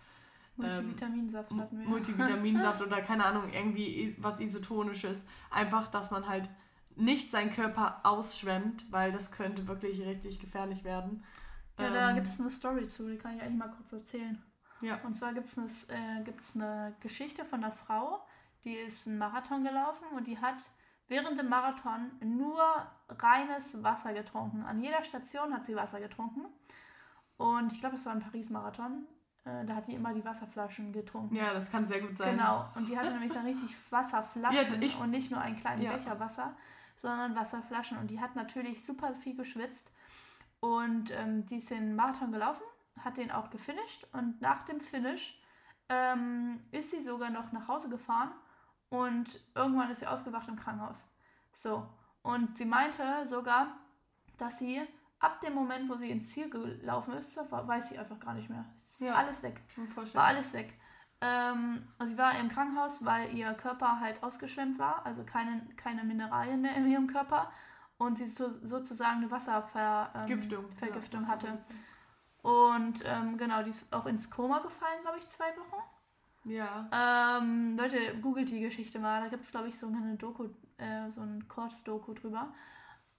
Multivitaminsaft 0.55 1.51
hatten 1.51 1.79
wir. 1.79 1.87
Multivitaminsaft 1.87 2.81
oder 2.85 3.01
keine 3.01 3.25
Ahnung, 3.25 3.51
irgendwie 3.53 4.15
was 4.19 4.39
Isotonisches. 4.39 5.23
Einfach, 5.51 5.89
dass 5.89 6.09
man 6.11 6.27
halt 6.27 6.49
nicht 6.95 7.29
seinen 7.29 7.51
Körper 7.51 7.99
ausschwemmt, 8.03 8.91
weil 8.91 9.11
das 9.11 9.31
könnte 9.31 9.67
wirklich 9.67 10.01
richtig 10.01 10.39
gefährlich 10.39 10.83
werden. 10.83 11.23
Ja, 11.77 11.91
da 11.91 12.09
Ähm, 12.09 12.15
gibt 12.15 12.27
es 12.27 12.39
eine 12.39 12.49
Story 12.49 12.87
zu, 12.87 13.07
die 13.07 13.17
kann 13.17 13.35
ich 13.35 13.41
eigentlich 13.41 13.59
mal 13.59 13.69
kurz 13.69 13.93
erzählen. 13.93 14.41
Ja. 14.81 14.99
Und 15.03 15.13
zwar 15.15 15.33
gibt 15.33 15.45
es 15.45 15.57
eine, 15.57 15.67
äh, 15.99 16.23
gibt's 16.23 16.55
eine 16.55 16.95
Geschichte 17.01 17.45
von 17.45 17.63
einer 17.63 17.71
Frau, 17.73 18.25
die 18.63 18.73
ist 18.73 19.07
einen 19.07 19.19
Marathon 19.19 19.63
gelaufen 19.63 20.05
und 20.15 20.25
die 20.25 20.39
hat 20.39 20.57
während 21.07 21.39
dem 21.39 21.49
Marathon 21.49 22.11
nur 22.19 22.63
reines 23.09 23.81
Wasser 23.83 24.13
getrunken. 24.13 24.63
An 24.63 24.81
jeder 24.81 25.03
Station 25.03 25.53
hat 25.53 25.65
sie 25.65 25.75
Wasser 25.75 25.99
getrunken. 25.99 26.45
Und 27.37 27.71
ich 27.73 27.79
glaube, 27.79 27.95
das 27.95 28.05
war 28.05 28.13
ein 28.13 28.19
Paris-Marathon. 28.19 29.05
Äh, 29.45 29.65
da 29.65 29.75
hat 29.75 29.87
die 29.87 29.93
immer 29.93 30.13
die 30.13 30.25
Wasserflaschen 30.25 30.91
getrunken. 30.91 31.35
ja, 31.35 31.53
das 31.53 31.69
kann 31.71 31.87
sehr 31.87 32.01
gut 32.01 32.17
sein. 32.17 32.37
Genau. 32.37 32.67
Und 32.75 32.89
die 32.89 32.97
hatte 32.97 33.11
nämlich 33.11 33.31
dann 33.31 33.45
richtig 33.45 33.75
Wasserflaschen 33.91 34.55
Ja, 34.55 34.77
ich- 34.81 34.99
und 34.99 35.11
nicht 35.11 35.31
nur 35.31 35.39
einen 35.39 35.55
kleinen 35.57 35.81
Ja. 35.83 35.93
Becher 35.95 36.19
Wasser, 36.19 36.55
sondern 36.97 37.35
Wasserflaschen. 37.35 37.97
Und 37.99 38.07
die 38.07 38.19
hat 38.19 38.35
natürlich 38.35 38.83
super 38.85 39.13
viel 39.13 39.35
geschwitzt. 39.35 39.95
Und 40.59 41.11
ähm, 41.11 41.45
die 41.45 41.57
ist 41.57 41.69
den 41.69 41.95
Marathon 41.95 42.31
gelaufen, 42.31 42.63
hat 42.99 43.17
den 43.17 43.31
auch 43.31 43.49
gefinisht. 43.51 44.07
Und 44.13 44.41
nach 44.41 44.65
dem 44.65 44.81
Finish 44.81 45.39
ähm, 45.89 46.59
ist 46.71 46.89
sie 46.91 46.99
sogar 46.99 47.29
noch 47.29 47.51
nach 47.51 47.67
Hause 47.67 47.89
gefahren. 47.89 48.31
Und 48.89 49.39
irgendwann 49.53 49.91
ist 49.91 49.99
sie 49.99 50.07
aufgewacht 50.07 50.47
im 50.47 50.55
Krankenhaus. 50.55 51.05
So. 51.53 51.87
Und 52.27 52.57
sie 52.57 52.65
meinte 52.65 53.25
sogar, 53.25 53.77
dass 54.38 54.60
sie 54.60 54.81
ab 55.19 55.39
dem 55.39 55.53
Moment, 55.53 55.89
wo 55.89 55.96
sie 55.96 56.12
ins 56.12 56.29
Ziel 56.29 56.50
gelaufen 56.50 57.13
ist, 57.13 57.38
weiß 57.38 57.88
sie 57.88 57.98
einfach 57.98 58.19
gar 58.19 58.34
nicht 58.34 58.50
mehr. 58.50 58.65
Ja. 59.00 59.15
Alles 59.15 59.41
weg. 59.43 59.62
War 60.13 60.25
alles 60.25 60.53
weg. 60.53 60.74
Ähm, 61.22 61.88
also 61.98 62.12
sie 62.12 62.17
war 62.17 62.38
im 62.38 62.50
Krankenhaus, 62.50 63.05
weil 63.05 63.34
ihr 63.34 63.53
Körper 63.53 64.01
halt 64.01 64.22
ausgeschwemmt 64.24 64.77
war, 64.77 65.05
also 65.05 65.24
keine, 65.24 65.65
keine 65.77 66.03
Mineralien 66.03 66.62
mehr 66.62 66.75
in 66.75 66.91
ihrem 66.91 67.07
Körper 67.07 67.50
und 67.98 68.17
sie 68.17 68.27
so, 68.27 68.60
sozusagen 68.62 69.17
eine 69.17 69.31
Wasservergiftung 69.31 70.65
ähm, 70.81 71.22
ja, 71.24 71.27
hatte. 71.27 71.57
Und 72.41 73.03
ähm, 73.05 73.38
genau, 73.38 73.63
die 73.63 73.69
ist 73.69 73.91
auch 73.93 74.05
ins 74.05 74.29
Koma 74.29 74.60
gefallen, 74.60 75.01
glaube 75.01 75.19
ich, 75.19 75.27
zwei 75.29 75.55
Wochen. 75.57 75.81
Ja. 76.43 76.89
Ähm, 76.91 77.77
Leute, 77.77 78.19
googelt 78.19 78.50
die 78.50 78.60
Geschichte 78.60 79.00
mal. 79.00 79.22
Da 79.22 79.29
gibt 79.29 79.46
es, 79.46 79.51
glaube 79.51 79.69
ich, 79.69 79.79
so 79.79 79.88
eine 79.88 80.15
Doku, 80.17 80.50
äh, 80.77 81.10
so 81.12 81.22
ein 81.22 81.48
Kurzdoku 81.48 82.13
drüber. 82.13 82.53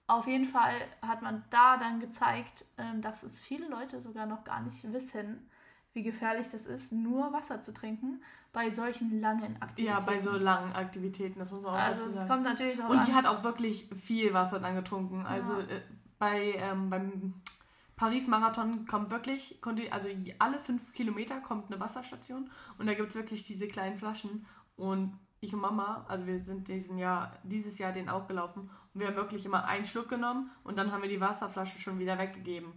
Auf 0.07 0.27
jeden 0.27 0.45
Fall 0.47 0.73
hat 1.01 1.21
man 1.21 1.43
da 1.51 1.77
dann 1.77 1.99
gezeigt, 1.99 2.65
ähm, 2.77 3.01
dass 3.01 3.23
es 3.23 3.37
viele 3.37 3.67
Leute 3.67 4.01
sogar 4.01 4.25
noch 4.25 4.43
gar 4.43 4.61
nicht 4.61 4.91
wissen, 4.91 5.49
wie 5.93 6.03
gefährlich 6.03 6.49
das 6.49 6.65
ist, 6.65 6.91
nur 6.91 7.31
Wasser 7.33 7.61
zu 7.61 7.73
trinken 7.73 8.21
bei 8.51 8.69
solchen 8.71 9.21
langen 9.21 9.61
Aktivitäten. 9.61 9.87
Ja, 9.87 9.99
bei 9.99 10.19
so 10.19 10.31
langen 10.37 10.73
Aktivitäten, 10.73 11.39
das 11.39 11.51
muss 11.51 11.61
man 11.61 11.75
auch 11.75 11.79
Also 11.79 11.99
dazu 12.01 12.09
es 12.09 12.15
sagen. 12.15 12.29
kommt 12.29 12.43
natürlich 12.43 12.77
darauf 12.77 12.91
Und 12.91 13.05
die 13.07 13.11
an. 13.11 13.17
hat 13.17 13.25
auch 13.27 13.43
wirklich 13.43 13.89
viel 14.03 14.33
Wasser 14.33 14.59
dann 14.59 14.75
getrunken. 14.75 15.25
Also 15.25 15.59
äh, 15.59 15.81
bei, 16.17 16.53
ähm, 16.57 16.89
beim 16.89 17.33
Paris-Marathon 17.95 18.85
kommt 18.87 19.09
wirklich, 19.09 19.59
also 19.91 20.09
alle 20.39 20.59
fünf 20.59 20.93
Kilometer 20.93 21.39
kommt 21.41 21.71
eine 21.71 21.79
Wasserstation 21.79 22.49
und 22.77 22.87
da 22.87 22.93
gibt 22.93 23.09
es 23.09 23.15
wirklich 23.15 23.43
diese 23.43 23.67
kleinen 23.67 23.97
Flaschen. 23.97 24.45
Und 24.75 25.19
ich 25.41 25.53
und 25.53 25.61
Mama, 25.61 26.05
also 26.07 26.25
wir 26.27 26.39
sind 26.39 26.67
diesen 26.67 26.97
Jahr, 26.97 27.37
dieses 27.43 27.77
Jahr 27.79 27.91
den 27.91 28.09
auch 28.09 28.27
gelaufen 28.27 28.69
und 28.93 28.99
wir 28.99 29.07
haben 29.07 29.15
wirklich 29.15 29.45
immer 29.45 29.65
einen 29.65 29.85
Schluck 29.85 30.09
genommen 30.09 30.51
und 30.63 30.77
dann 30.77 30.91
haben 30.91 31.01
wir 31.01 31.09
die 31.09 31.21
Wasserflasche 31.21 31.79
schon 31.79 31.99
wieder 31.99 32.17
weggegeben. 32.17 32.73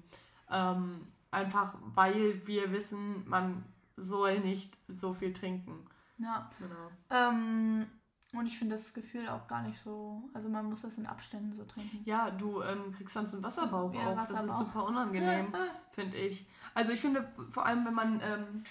Ähm, 0.51 1.07
einfach 1.31 1.75
weil 1.95 2.47
wir 2.47 2.71
wissen, 2.73 3.29
man 3.29 3.65
soll 3.97 4.41
nicht 4.41 4.77
so 4.89 5.13
viel 5.13 5.33
trinken. 5.33 5.87
Ja. 6.19 6.51
Genau. 6.59 6.91
Ähm, 7.11 7.87
und 8.35 8.47
ich 8.47 8.59
finde 8.59 8.77
das 8.77 8.95
Gefühl 8.95 9.29
auch 9.29 9.47
gar 9.47 9.63
nicht 9.63 9.79
so. 9.83 10.31
Also 10.33 10.49
man 10.49 10.67
muss 10.67 10.83
das 10.83 10.97
in 10.97 11.07
Abständen 11.07 11.53
so 11.53 11.65
trinken. 11.65 12.01
Ja, 12.05 12.31
du 12.31 12.63
ähm, 12.63 12.93
kriegst 12.93 13.15
sonst 13.15 13.35
einen 13.35 13.43
Wasserbauch 13.43 13.93
Ja, 13.93 14.11
auf. 14.11 14.17
Das 14.17 14.31
ist 14.31 14.37
Wasserbauch. 14.37 14.59
super 14.59 14.85
unangenehm, 14.87 15.55
finde 15.93 16.17
ich. 16.17 16.47
Also 16.75 16.93
ich 16.93 17.01
finde, 17.01 17.31
vor 17.51 17.67
allem 17.67 17.85
wenn 17.85 17.95
man 17.95 18.21
ähm, 18.23 18.65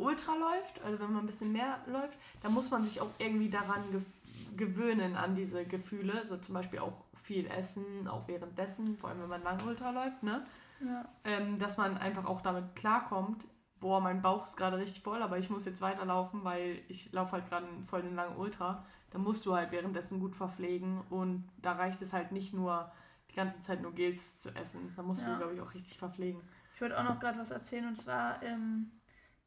Ultra 0.00 0.32
läuft, 0.34 0.82
also 0.84 0.98
wenn 1.00 1.12
man 1.12 1.24
ein 1.24 1.26
bisschen 1.26 1.52
mehr 1.52 1.78
läuft, 1.86 2.16
da 2.42 2.48
muss 2.48 2.70
man 2.70 2.82
sich 2.84 3.00
auch 3.00 3.10
irgendwie 3.18 3.50
daran 3.50 3.82
gew- 3.92 4.56
gewöhnen, 4.56 5.16
an 5.16 5.34
diese 5.36 5.64
Gefühle. 5.64 6.26
So 6.26 6.36
zum 6.38 6.54
Beispiel 6.54 6.78
auch 6.80 7.04
viel 7.22 7.46
essen, 7.46 8.08
auch 8.08 8.26
währenddessen, 8.28 8.96
vor 8.96 9.10
allem 9.10 9.20
wenn 9.22 9.28
man 9.28 9.42
lang 9.42 9.60
Ultra 9.66 9.90
läuft, 9.90 10.22
ne? 10.22 10.44
Ja. 10.80 11.04
Ähm, 11.24 11.58
dass 11.58 11.76
man 11.76 11.98
einfach 11.98 12.24
auch 12.24 12.40
damit 12.40 12.74
klarkommt, 12.74 13.44
boah, 13.80 14.00
mein 14.00 14.22
Bauch 14.22 14.46
ist 14.46 14.56
gerade 14.56 14.78
richtig 14.78 15.02
voll, 15.02 15.22
aber 15.22 15.38
ich 15.38 15.50
muss 15.50 15.64
jetzt 15.66 15.80
weiterlaufen, 15.82 16.44
weil 16.44 16.80
ich 16.88 17.12
laufe 17.12 17.32
halt 17.32 17.48
gerade 17.48 17.66
voll 17.84 18.02
den 18.02 18.14
langen 18.14 18.36
Ultra. 18.36 18.84
Da 19.10 19.18
musst 19.18 19.44
du 19.46 19.54
halt 19.54 19.72
währenddessen 19.72 20.20
gut 20.20 20.36
verpflegen 20.36 21.00
und 21.10 21.48
da 21.58 21.72
reicht 21.72 22.00
es 22.02 22.12
halt 22.12 22.32
nicht 22.32 22.52
nur 22.54 22.90
die 23.30 23.34
ganze 23.36 23.60
Zeit 23.62 23.80
nur 23.82 23.92
Gels 23.92 24.38
zu 24.38 24.50
essen. 24.54 24.92
Da 24.96 25.02
musst 25.02 25.22
Ja. 25.22 25.32
du, 25.32 25.38
glaube 25.38 25.54
ich, 25.54 25.60
auch 25.60 25.72
richtig 25.74 25.98
verpflegen. 25.98 26.40
Ich 26.74 26.80
wollte 26.80 26.98
auch 26.98 27.04
noch 27.04 27.20
gerade 27.20 27.38
was 27.38 27.50
erzählen 27.50 27.86
und 27.88 27.96
zwar 27.98 28.42
ähm, 28.42 28.90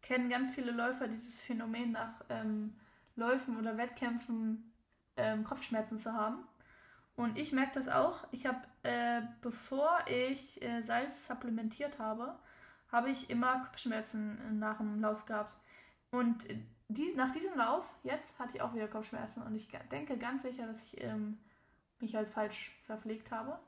kennen 0.03 0.29
ganz 0.29 0.51
viele 0.51 0.71
Läufer 0.71 1.07
dieses 1.07 1.41
Phänomen 1.41 1.93
nach 1.93 2.23
ähm, 2.29 2.75
Läufen 3.15 3.57
oder 3.57 3.77
Wettkämpfen 3.77 4.71
ähm, 5.17 5.43
Kopfschmerzen 5.43 5.97
zu 5.97 6.13
haben. 6.13 6.43
Und 7.15 7.37
ich 7.37 7.51
merke 7.51 7.73
das 7.75 7.87
auch. 7.87 8.27
Ich 8.31 8.45
habe, 8.45 8.61
äh, 8.83 9.21
bevor 9.41 9.99
ich 10.07 10.61
äh, 10.61 10.81
Salz 10.81 11.27
supplementiert 11.27 11.99
habe, 11.99 12.35
habe 12.91 13.09
ich 13.09 13.29
immer 13.29 13.65
Kopfschmerzen 13.65 14.59
nach 14.59 14.77
dem 14.77 15.01
Lauf 15.01 15.25
gehabt. 15.25 15.57
Und 16.11 16.45
dies, 16.89 17.15
nach 17.15 17.31
diesem 17.31 17.55
Lauf, 17.55 17.85
jetzt 18.03 18.37
hatte 18.37 18.51
ich 18.55 18.61
auch 18.61 18.73
wieder 18.73 18.87
Kopfschmerzen. 18.87 19.41
Und 19.43 19.55
ich 19.55 19.67
denke 19.91 20.17
ganz 20.17 20.43
sicher, 20.43 20.67
dass 20.67 20.83
ich 20.85 21.01
ähm, 21.01 21.37
mich 21.99 22.15
halt 22.15 22.29
falsch 22.29 22.71
verpflegt 22.85 23.31
habe. 23.31 23.59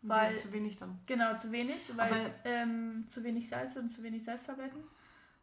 Weil, 0.00 0.34
ja, 0.34 0.40
zu 0.40 0.52
wenig 0.52 0.76
dann. 0.76 1.00
Genau, 1.06 1.34
zu 1.36 1.50
wenig, 1.50 1.96
weil 1.96 2.32
ähm, 2.44 3.06
zu 3.08 3.24
wenig 3.24 3.48
Salz 3.48 3.76
und 3.76 3.90
zu 3.90 4.02
wenig 4.02 4.24
Salztabletten. 4.24 4.82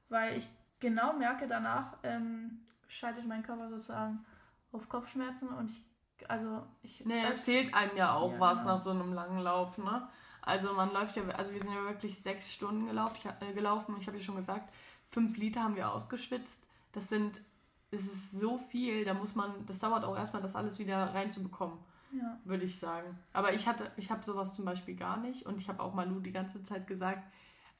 Weil 0.09 0.37
ich 0.37 0.47
genau 0.79 1.13
merke, 1.13 1.47
danach 1.47 1.97
ähm, 2.03 2.59
schaltet 2.87 3.25
mein 3.25 3.43
Körper 3.43 3.69
sozusagen 3.69 4.25
auf 4.71 4.89
Kopfschmerzen 4.89 5.49
und 5.49 5.69
ich, 5.69 6.29
also 6.29 6.63
ich. 6.83 7.05
Nee, 7.05 7.23
es 7.29 7.41
fehlt 7.41 7.73
einem 7.73 7.97
ja 7.97 8.13
auch 8.13 8.33
ja, 8.33 8.39
was 8.39 8.59
genau. 8.59 8.71
nach 8.71 8.81
so 8.81 8.91
einem 8.91 9.13
langen 9.13 9.39
Lauf, 9.39 9.77
ne? 9.77 10.07
Also 10.41 10.73
man 10.73 10.93
läuft 10.93 11.17
ja, 11.17 11.23
also 11.29 11.53
wir 11.53 11.61
sind 11.61 11.73
ja 11.73 11.83
wirklich 11.85 12.21
sechs 12.21 12.53
Stunden 12.53 12.85
gelaufen. 12.85 13.15
Ich, 13.17 13.47
äh, 13.47 13.53
gelaufen. 13.53 13.95
ich 13.99 14.07
habe 14.07 14.17
ja 14.17 14.23
schon 14.23 14.35
gesagt, 14.35 14.71
fünf 15.07 15.37
Liter 15.37 15.63
haben 15.63 15.75
wir 15.75 15.91
ausgeschwitzt. 15.91 16.67
Das 16.91 17.09
sind, 17.09 17.41
es 17.89 18.05
ist 18.05 18.31
so 18.31 18.59
viel, 18.59 19.05
da 19.05 19.15
muss 19.15 19.35
man, 19.35 19.65
das 19.65 19.79
dauert 19.79 20.03
auch 20.03 20.15
erstmal, 20.15 20.41
das 20.41 20.55
alles 20.55 20.77
wieder 20.77 21.13
reinzubekommen 21.13 21.79
ja. 22.17 22.39
würde 22.43 22.65
ich 22.65 22.79
sagen. 22.79 23.17
Aber 23.33 23.53
ich 23.53 23.67
hatte, 23.67 23.91
ich 23.97 24.11
habe 24.11 24.23
sowas 24.23 24.55
zum 24.55 24.65
Beispiel 24.65 24.95
gar 24.95 25.17
nicht 25.17 25.45
und 25.45 25.59
ich 25.59 25.69
habe 25.69 25.81
auch 25.81 25.93
Malu 25.93 26.19
die 26.19 26.31
ganze 26.31 26.63
Zeit 26.63 26.87
gesagt, 26.87 27.23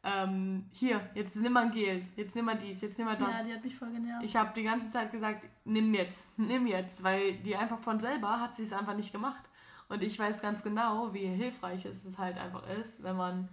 ähm, 0.06 0.70
hier, 0.72 1.10
jetzt 1.16 1.36
nimm 1.36 1.54
mal 1.54 1.72
Gel, 1.72 2.06
jetzt 2.16 2.36
nimm 2.36 2.46
mal 2.46 2.58
dies, 2.58 2.82
jetzt 2.82 2.98
nimm 2.98 3.08
mal 3.08 3.18
das. 3.18 3.28
Ja, 3.28 3.44
die 3.44 3.54
hat 3.54 3.64
mich 3.64 3.76
voll 3.76 3.92
genervt. 3.92 4.24
Ich 4.24 4.36
habe 4.36 4.52
die 4.56 4.64
ganze 4.64 4.92
Zeit 4.92 5.12
gesagt, 5.12 5.44
nimm 5.66 5.94
jetzt, 5.96 6.38
nimm 6.38 6.68
jetzt, 6.68 7.04
weil 7.04 7.38
die 7.40 7.56
einfach 7.56 7.80
von 7.80 8.00
selber 8.00 8.40
hat 8.40 8.56
sie 8.56 8.64
es 8.64 8.74
einfach 8.74 8.96
nicht 8.96 9.12
gemacht. 9.12 9.44
Und 9.90 10.04
ich 10.04 10.18
weiß 10.18 10.42
ganz 10.42 10.64
genau, 10.64 11.14
wie 11.14 11.26
hilfreich 11.26 11.86
es 11.86 12.18
halt 12.18 12.38
einfach 12.38 12.68
ist, 12.70 13.04
wenn 13.04 13.16
man 13.16 13.50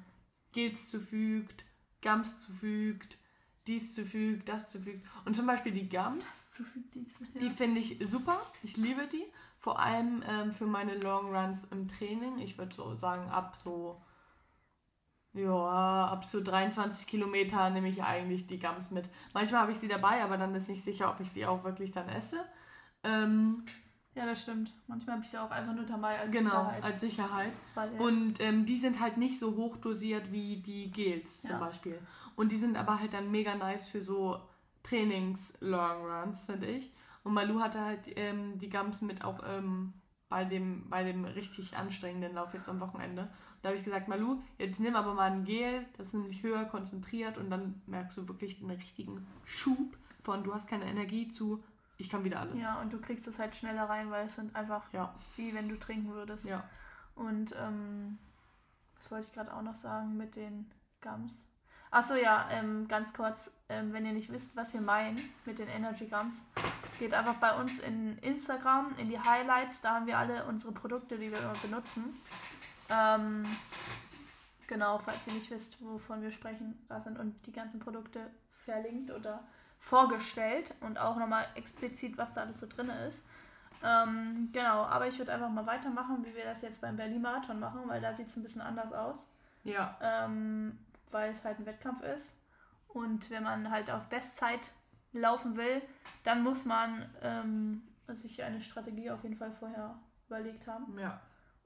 Gels 0.52 0.88
zufügt, 0.90 1.64
Gums 2.02 2.38
zufügt, 2.38 3.18
dies 3.66 3.94
zufügt, 3.94 4.48
das 4.48 4.70
zufügt. 4.70 5.06
Und 5.24 5.36
zum 5.36 5.46
Beispiel 5.46 5.72
die 5.72 5.88
Gums, 5.88 6.52
zufügt, 6.52 6.94
dies, 6.94 7.18
ja. 7.18 7.40
die 7.40 7.50
finde 7.50 7.80
ich 7.80 7.98
super. 8.02 8.40
Ich 8.62 8.76
liebe 8.76 9.06
die. 9.06 9.24
Vor 9.58 9.78
allem 9.78 10.22
ähm, 10.28 10.52
für 10.52 10.66
meine 10.66 10.96
Long 10.96 11.34
Runs 11.34 11.64
im 11.64 11.88
Training. 11.88 12.38
Ich 12.38 12.58
würde 12.58 12.74
so 12.74 12.94
sagen, 12.96 13.30
ab 13.30 13.56
so, 13.56 14.02
ja, 15.34 16.06
ab 16.06 16.24
so 16.24 16.42
23 16.42 17.06
Kilometer 17.06 17.70
nehme 17.70 17.88
ich 17.88 18.02
eigentlich 18.02 18.46
die 18.46 18.58
Gums 18.58 18.90
mit. 18.90 19.08
Manchmal 19.32 19.62
habe 19.62 19.72
ich 19.72 19.78
sie 19.78 19.88
dabei, 19.88 20.22
aber 20.22 20.36
dann 20.36 20.54
ist 20.54 20.68
nicht 20.68 20.84
sicher, 20.84 21.10
ob 21.10 21.20
ich 21.20 21.32
die 21.32 21.46
auch 21.46 21.64
wirklich 21.64 21.92
dann 21.92 22.08
esse. 22.08 22.44
Ähm, 23.02 23.64
ja, 24.14 24.26
das 24.26 24.42
stimmt. 24.42 24.74
Manchmal 24.88 25.16
habe 25.16 25.24
ich 25.24 25.30
sie 25.30 25.40
auch 25.40 25.50
einfach 25.50 25.74
nur 25.74 25.86
dabei 25.86 26.20
als 26.20 26.32
genau, 26.32 26.50
Sicherheit. 26.50 26.76
Genau, 26.76 26.86
als 26.86 27.00
Sicherheit. 27.00 27.52
Weil, 27.74 27.94
ja. 27.94 28.00
Und 28.00 28.40
ähm, 28.40 28.66
die 28.66 28.76
sind 28.76 29.00
halt 29.00 29.16
nicht 29.16 29.38
so 29.38 29.56
hoch 29.56 29.78
dosiert 29.78 30.30
wie 30.30 30.56
die 30.60 30.90
Gels 30.90 31.42
ja. 31.42 31.50
zum 31.50 31.60
Beispiel. 31.60 31.98
Und 32.36 32.52
die 32.52 32.56
sind 32.56 32.76
aber 32.76 33.00
halt 33.00 33.14
dann 33.14 33.30
mega 33.30 33.54
nice 33.54 33.88
für 33.88 34.02
so 34.02 34.38
Trainings-Long 34.82 36.04
Runs, 36.04 36.44
finde 36.44 36.66
ich. 36.66 36.92
Und 37.24 37.32
Malu 37.32 37.60
hatte 37.60 37.80
halt 37.80 38.00
ähm, 38.16 38.58
die 38.58 38.68
Gums 38.68 39.00
mit 39.00 39.24
auch 39.24 39.40
ähm, 39.46 39.94
bei, 40.28 40.44
dem, 40.44 40.90
bei 40.90 41.04
dem 41.04 41.24
richtig 41.24 41.76
anstrengenden 41.76 42.34
Lauf 42.34 42.52
jetzt 42.52 42.68
am 42.68 42.80
Wochenende. 42.80 43.30
Da 43.62 43.68
habe 43.68 43.78
ich 43.78 43.84
gesagt, 43.84 44.08
Malu, 44.08 44.40
jetzt 44.58 44.80
nimm 44.80 44.96
aber 44.96 45.14
mal 45.14 45.30
ein 45.30 45.44
Gel, 45.44 45.86
das 45.96 46.08
ist 46.08 46.14
nämlich 46.14 46.42
höher 46.42 46.64
konzentriert 46.64 47.38
und 47.38 47.48
dann 47.48 47.80
merkst 47.86 48.16
du 48.18 48.28
wirklich 48.28 48.58
den 48.58 48.70
richtigen 48.70 49.26
Schub 49.44 49.96
von 50.20 50.44
du 50.44 50.54
hast 50.54 50.68
keine 50.68 50.86
Energie 50.86 51.28
zu 51.28 51.62
ich 51.98 52.10
kann 52.10 52.24
wieder 52.24 52.40
alles. 52.40 52.60
Ja, 52.60 52.80
und 52.80 52.92
du 52.92 53.00
kriegst 53.00 53.28
es 53.28 53.38
halt 53.38 53.54
schneller 53.54 53.84
rein, 53.84 54.10
weil 54.10 54.26
es 54.26 54.34
sind 54.34 54.56
einfach 54.56 54.92
ja. 54.92 55.14
wie 55.36 55.54
wenn 55.54 55.68
du 55.68 55.78
trinken 55.78 56.12
würdest. 56.12 56.44
Ja. 56.44 56.64
Und 57.14 57.54
ähm, 57.56 58.18
was 58.96 59.10
wollte 59.10 59.26
ich 59.26 59.32
gerade 59.32 59.54
auch 59.54 59.62
noch 59.62 59.74
sagen 59.74 60.16
mit 60.16 60.34
den 60.34 60.70
Gums? 61.00 61.48
Achso, 61.92 62.14
ja, 62.14 62.48
ähm, 62.50 62.88
ganz 62.88 63.12
kurz, 63.12 63.54
ähm, 63.68 63.92
wenn 63.92 64.06
ihr 64.06 64.14
nicht 64.14 64.32
wisst, 64.32 64.56
was 64.56 64.72
wir 64.72 64.80
meinen 64.80 65.20
mit 65.44 65.58
den 65.58 65.68
Energy 65.68 66.06
Gums, 66.06 66.44
geht 66.98 67.12
einfach 67.12 67.34
bei 67.34 67.54
uns 67.60 67.78
in 67.80 68.16
Instagram, 68.18 68.94
in 68.96 69.10
die 69.10 69.20
Highlights, 69.20 69.82
da 69.82 69.96
haben 69.96 70.06
wir 70.06 70.18
alle 70.18 70.44
unsere 70.46 70.72
Produkte, 70.72 71.18
die 71.18 71.30
wir 71.30 71.38
immer 71.38 71.52
benutzen. 71.62 72.16
Ähm, 72.88 73.44
genau, 74.66 74.98
falls 74.98 75.26
ihr 75.26 75.34
nicht 75.34 75.50
wisst, 75.50 75.80
wovon 75.80 76.22
wir 76.22 76.30
sprechen, 76.30 76.78
da 76.88 77.00
sind 77.00 77.18
und 77.18 77.46
die 77.46 77.52
ganzen 77.52 77.80
Produkte 77.80 78.30
verlinkt 78.64 79.10
oder 79.10 79.44
vorgestellt 79.78 80.74
und 80.80 80.98
auch 80.98 81.16
nochmal 81.16 81.46
explizit, 81.54 82.16
was 82.16 82.34
da 82.34 82.42
alles 82.42 82.60
so 82.60 82.66
drin 82.66 82.88
ist. 82.88 83.26
Ähm, 83.84 84.50
genau, 84.52 84.84
aber 84.84 85.08
ich 85.08 85.18
würde 85.18 85.32
einfach 85.32 85.50
mal 85.50 85.66
weitermachen, 85.66 86.24
wie 86.24 86.34
wir 86.34 86.44
das 86.44 86.62
jetzt 86.62 86.80
beim 86.80 86.96
Berlin-Marathon 86.96 87.58
machen, 87.58 87.80
weil 87.86 88.00
da 88.00 88.12
sieht 88.12 88.28
es 88.28 88.36
ein 88.36 88.44
bisschen 88.44 88.62
anders 88.62 88.92
aus. 88.92 89.32
Ja. 89.64 89.96
Ähm, 90.00 90.78
weil 91.10 91.32
es 91.32 91.44
halt 91.44 91.58
ein 91.58 91.66
Wettkampf 91.66 92.02
ist. 92.02 92.40
Und 92.88 93.30
wenn 93.30 93.42
man 93.42 93.70
halt 93.70 93.90
auf 93.90 94.08
Bestzeit 94.08 94.70
laufen 95.12 95.56
will, 95.56 95.82
dann 96.24 96.42
muss 96.42 96.64
man 96.64 97.10
ähm, 97.22 97.82
sich 98.08 98.42
eine 98.42 98.60
Strategie 98.60 99.10
auf 99.10 99.22
jeden 99.22 99.36
Fall 99.36 99.52
vorher 99.52 99.98
überlegt 100.26 100.66
haben. 100.66 100.98
Ja. 100.98 101.20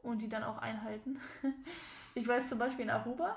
Und 0.07 0.21
die 0.21 0.29
dann 0.29 0.45
auch 0.45 0.59
einhalten. 0.59 1.19
ich 2.15 2.27
weiß 2.27 2.49
zum 2.49 2.61
Beispiel 2.61 2.85
in 2.85 2.91
Aruba, 2.91 3.37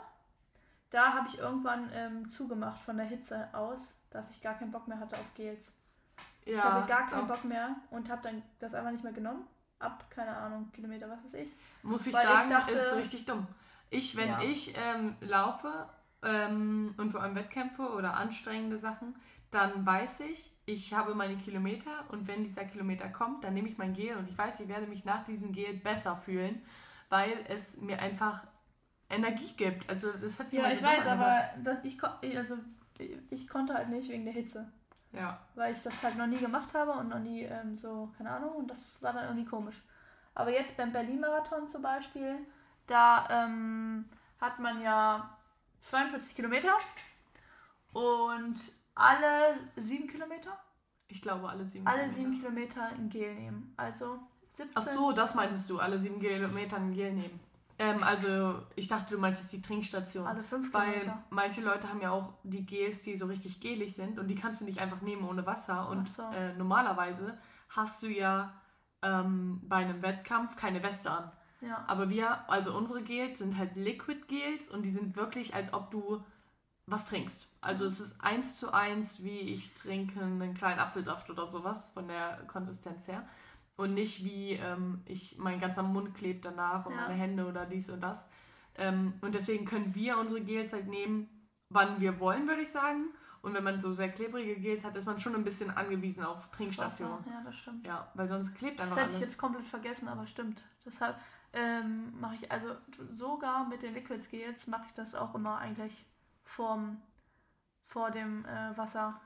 da 0.91 1.13
habe 1.13 1.27
ich 1.27 1.39
irgendwann 1.39 1.89
ähm, 1.93 2.29
zugemacht 2.29 2.81
von 2.83 2.95
der 2.95 3.07
Hitze 3.07 3.49
aus, 3.53 3.95
dass 4.11 4.29
ich 4.29 4.41
gar 4.41 4.53
keinen 4.53 4.71
Bock 4.71 4.87
mehr 4.87 4.99
hatte 4.99 5.15
auf 5.15 5.33
Gels. 5.33 5.75
Ja, 6.45 6.53
ich 6.53 6.63
hatte 6.63 6.87
gar 6.87 7.07
keinen 7.07 7.27
Bock 7.27 7.43
mehr 7.43 7.75
und 7.89 8.09
habe 8.09 8.21
dann 8.21 8.43
das 8.59 8.75
einfach 8.75 8.91
nicht 8.91 9.03
mehr 9.03 9.13
genommen. 9.13 9.47
Ab, 9.79 10.05
keine 10.11 10.35
Ahnung, 10.35 10.71
Kilometer, 10.71 11.09
was 11.09 11.23
weiß 11.23 11.33
ich. 11.35 11.49
Muss 11.81 12.05
ich 12.05 12.13
Weil 12.13 12.25
sagen, 12.25 12.51
ich 12.51 12.57
dachte, 12.57 12.73
ist 12.73 12.95
richtig 12.95 13.25
dumm. 13.25 13.47
Ich, 13.89 14.15
wenn 14.15 14.29
ja. 14.29 14.41
ich 14.41 14.75
ähm, 14.77 15.15
laufe 15.21 15.89
ähm, 16.21 16.93
und 16.97 17.11
vor 17.11 17.23
allem 17.23 17.33
Wettkämpfe 17.33 17.89
oder 17.93 18.13
anstrengende 18.13 18.77
Sachen, 18.77 19.15
dann 19.51 19.85
weiß 19.85 20.21
ich, 20.21 20.53
ich 20.65 20.93
habe 20.93 21.15
meine 21.15 21.37
Kilometer 21.37 22.05
und 22.09 22.27
wenn 22.27 22.43
dieser 22.43 22.65
Kilometer 22.65 23.09
kommt, 23.09 23.43
dann 23.43 23.53
nehme 23.53 23.67
ich 23.67 23.77
mein 23.77 23.93
Gel 23.93 24.17
und 24.17 24.29
ich 24.29 24.37
weiß, 24.37 24.59
ich 24.59 24.67
werde 24.67 24.85
mich 24.85 25.05
nach 25.05 25.23
diesem 25.25 25.51
Gel 25.51 25.73
besser 25.73 26.15
fühlen, 26.17 26.61
weil 27.09 27.33
es 27.47 27.77
mir 27.77 27.99
einfach 27.99 28.45
Energie 29.09 29.53
gibt. 29.57 29.89
Also 29.89 30.11
das 30.11 30.39
hat 30.39 30.49
sich 30.49 30.59
Ja, 30.59 30.71
ich 30.71 30.83
weiß, 30.83 31.07
aber 31.07 31.49
das, 31.63 31.83
ich, 31.83 31.97
also, 32.03 32.55
ich 33.31 33.47
konnte 33.47 33.73
halt 33.73 33.89
nicht 33.89 34.09
wegen 34.09 34.25
der 34.25 34.33
Hitze. 34.33 34.71
Ja. 35.11 35.39
Weil 35.55 35.73
ich 35.73 35.81
das 35.81 36.03
halt 36.03 36.17
noch 36.17 36.27
nie 36.27 36.37
gemacht 36.37 36.73
habe 36.75 36.91
und 36.91 37.09
noch 37.09 37.19
nie 37.19 37.41
ähm, 37.41 37.77
so, 37.77 38.13
keine 38.17 38.29
Ahnung, 38.29 38.51
und 38.51 38.67
das 38.67 39.01
war 39.01 39.13
dann 39.13 39.25
irgendwie 39.25 39.49
komisch. 39.49 39.81
Aber 40.35 40.51
jetzt 40.51 40.77
beim 40.77 40.93
Berlin-Marathon 40.93 41.67
zum 41.67 41.81
Beispiel, 41.81 42.37
da 42.85 43.27
ähm, 43.29 44.05
hat 44.39 44.59
man 44.59 44.81
ja 44.81 45.35
42 45.81 46.35
Kilometer 46.35 46.77
und 47.93 48.59
alle 48.99 49.57
sieben 49.75 50.07
Kilometer? 50.07 50.57
Ich 51.07 51.21
glaube, 51.21 51.49
alle 51.49 51.65
sieben 51.65 51.87
Alle 51.87 52.09
sieben 52.09 52.33
Kilometer 52.33 52.85
ein 52.87 53.09
Gel 53.09 53.33
nehmen. 53.35 53.73
Also 53.77 54.19
17. 54.53 54.71
Ach 54.75 54.81
so, 54.81 55.11
das 55.11 55.35
meintest 55.35 55.69
du, 55.69 55.79
alle 55.79 55.97
sieben 55.97 56.19
Kilometer 56.19 56.77
ein 56.77 56.93
Gel 56.93 57.13
nehmen. 57.13 57.39
Ähm, 57.79 58.03
also, 58.03 58.61
ich 58.75 58.89
dachte, 58.89 59.15
du 59.15 59.19
meintest 59.19 59.51
die 59.53 59.61
Trinkstation. 59.61 60.27
Alle 60.27 60.43
fünf 60.43 60.71
Kilometer. 60.71 61.07
Weil 61.07 61.23
manche 61.29 61.61
Leute 61.61 61.87
haben 61.89 62.01
ja 62.01 62.11
auch 62.11 62.33
die 62.43 62.65
Gels, 62.65 63.03
die 63.03 63.15
so 63.15 63.25
richtig 63.27 63.61
gelig 63.61 63.95
sind 63.95 64.19
und 64.19 64.27
die 64.27 64.35
kannst 64.35 64.59
du 64.61 64.65
nicht 64.65 64.79
einfach 64.79 65.01
nehmen 65.01 65.27
ohne 65.27 65.45
Wasser. 65.45 65.89
Und 65.89 66.09
so. 66.09 66.23
äh, 66.23 66.53
normalerweise 66.55 67.37
hast 67.69 68.03
du 68.03 68.07
ja 68.07 68.53
ähm, 69.01 69.61
bei 69.63 69.77
einem 69.77 70.01
Wettkampf 70.01 70.57
keine 70.57 70.83
Weste 70.83 71.09
an. 71.09 71.31
Ja. 71.61 71.83
Aber 71.87 72.09
wir, 72.09 72.49
also 72.49 72.75
unsere 72.75 73.01
Gels 73.01 73.39
sind 73.39 73.57
halt 73.57 73.75
Liquid 73.75 74.27
Gels 74.27 74.69
und 74.69 74.83
die 74.83 74.91
sind 74.91 75.15
wirklich, 75.15 75.53
als 75.53 75.73
ob 75.73 75.89
du 75.91 76.23
was 76.89 77.07
trinkst. 77.07 77.51
Also 77.61 77.85
es 77.85 77.99
ist 77.99 78.21
eins 78.21 78.57
zu 78.57 78.73
eins, 78.73 79.23
wie 79.23 79.39
ich 79.39 79.73
trinke 79.75 80.21
einen 80.21 80.53
kleinen 80.53 80.79
Apfelsaft 80.79 81.29
oder 81.29 81.45
sowas 81.47 81.91
von 81.93 82.07
der 82.07 82.39
Konsistenz 82.47 83.07
her. 83.07 83.27
Und 83.75 83.93
nicht 83.93 84.23
wie 84.23 84.53
ähm, 84.53 85.01
ich, 85.05 85.37
mein 85.37 85.59
ganzer 85.59 85.83
Mund 85.83 86.13
klebt 86.13 86.43
danach 86.43 86.85
und 86.85 86.93
ja. 86.93 87.01
meine 87.01 87.13
Hände 87.13 87.45
oder 87.45 87.65
dies 87.65 87.89
und 87.89 88.01
das. 88.01 88.29
Ähm, 88.75 89.13
und 89.21 89.35
deswegen 89.35 89.65
können 89.65 89.95
wir 89.95 90.17
unsere 90.17 90.41
Gels 90.41 90.73
halt 90.73 90.87
nehmen, 90.87 91.29
wann 91.69 92.01
wir 92.01 92.19
wollen, 92.19 92.47
würde 92.47 92.61
ich 92.61 92.71
sagen. 92.71 93.09
Und 93.41 93.53
wenn 93.53 93.63
man 93.63 93.79
so 93.79 93.93
sehr 93.93 94.09
klebrige 94.09 94.55
Gels 94.57 94.83
hat, 94.83 94.97
ist 94.97 95.05
man 95.05 95.19
schon 95.19 95.33
ein 95.33 95.45
bisschen 95.45 95.69
angewiesen 95.69 96.23
auf 96.23 96.51
Trinkstationen. 96.51 97.25
Ja, 97.25 97.41
das 97.45 97.55
stimmt. 97.55 97.85
Ja, 97.87 98.11
weil 98.15 98.27
sonst 98.27 98.53
klebt 98.55 98.81
einfach 98.81 98.95
Das 98.95 99.05
hätte 99.05 99.13
alles. 99.13 99.21
ich 99.21 99.29
jetzt 99.29 99.37
komplett 99.37 99.65
vergessen, 99.65 100.09
aber 100.09 100.27
stimmt. 100.27 100.61
Deshalb 100.85 101.17
ähm, 101.53 102.19
mache 102.19 102.35
ich, 102.35 102.51
also 102.51 102.75
sogar 103.09 103.67
mit 103.67 103.81
den 103.81 103.93
Liquids 103.93 104.29
Gels 104.29 104.67
mache 104.67 104.83
ich 104.87 104.93
das 104.93 105.15
auch 105.15 105.35
immer 105.35 105.57
eigentlich 105.57 106.05
vorm, 106.49 107.01
vor 107.85 108.11
dem 108.11 108.45
äh, 108.45 108.75
Wasser. 108.77 109.21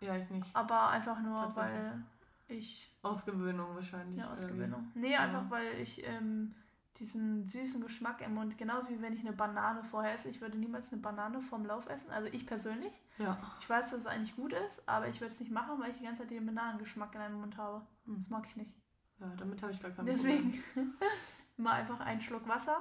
Ja, 0.00 0.16
ich 0.16 0.30
nicht. 0.30 0.54
Aber 0.54 0.88
einfach 0.88 1.20
nur, 1.20 1.54
weil 1.56 2.02
ich 2.48 2.96
Ausgewöhnung 3.02 3.74
wahrscheinlich. 3.74 4.18
Ja, 4.18 4.32
Ausgewöhnung. 4.32 4.90
Ähm, 4.94 5.00
nee, 5.00 5.16
einfach 5.16 5.44
ja. 5.44 5.50
weil 5.50 5.80
ich 5.80 6.06
ähm, 6.06 6.54
diesen 6.98 7.48
süßen 7.48 7.82
Geschmack 7.82 8.20
im 8.22 8.34
Mund, 8.34 8.56
genauso 8.56 8.88
wie 8.88 9.02
wenn 9.02 9.12
ich 9.12 9.20
eine 9.20 9.32
Banane 9.32 9.82
vorher 9.84 10.14
esse. 10.14 10.30
Ich 10.30 10.40
würde 10.40 10.58
niemals 10.58 10.92
eine 10.92 11.02
Banane 11.02 11.40
vorm 11.40 11.66
Lauf 11.66 11.88
essen. 11.88 12.10
Also 12.10 12.28
ich 12.32 12.46
persönlich. 12.46 12.92
Ja. 13.18 13.36
Ich 13.60 13.68
weiß, 13.68 13.90
dass 13.90 14.00
es 14.00 14.06
eigentlich 14.06 14.36
gut 14.36 14.52
ist, 14.52 14.88
aber 14.88 15.08
ich 15.08 15.20
würde 15.20 15.32
es 15.32 15.40
nicht 15.40 15.52
machen, 15.52 15.80
weil 15.80 15.90
ich 15.90 15.98
die 15.98 16.04
ganze 16.04 16.22
Zeit 16.22 16.30
den 16.30 16.46
Bananengeschmack 16.46 17.14
in 17.14 17.20
meinem 17.20 17.40
Mund 17.40 17.56
habe. 17.56 17.86
Hm. 18.06 18.16
Das 18.18 18.30
mag 18.30 18.46
ich 18.46 18.56
nicht. 18.56 18.72
Ja, 19.18 19.26
damit 19.36 19.62
habe 19.62 19.72
ich 19.72 19.82
gar 19.82 19.90
keinen 19.90 20.06
Deswegen 20.06 20.62
mal 21.56 21.72
einfach 21.72 22.00
einen 22.00 22.20
Schluck 22.20 22.46
Wasser. 22.48 22.76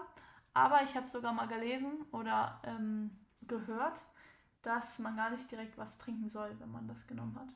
Aber 0.54 0.84
ich 0.84 0.96
habe 0.96 1.08
sogar 1.08 1.34
mal 1.34 1.48
gelesen 1.48 2.06
oder 2.12 2.62
ähm, 2.64 3.12
gehört, 3.50 4.02
dass 4.62 5.00
man 5.00 5.18
gar 5.18 5.30
nicht 5.32 5.52
direkt 5.52 5.78
was 5.78 5.98
trinken 5.98 6.30
soll, 6.30 6.56
wenn 6.60 6.72
man 6.72 6.88
das 6.88 7.06
genommen 7.08 7.38
hat. 7.38 7.50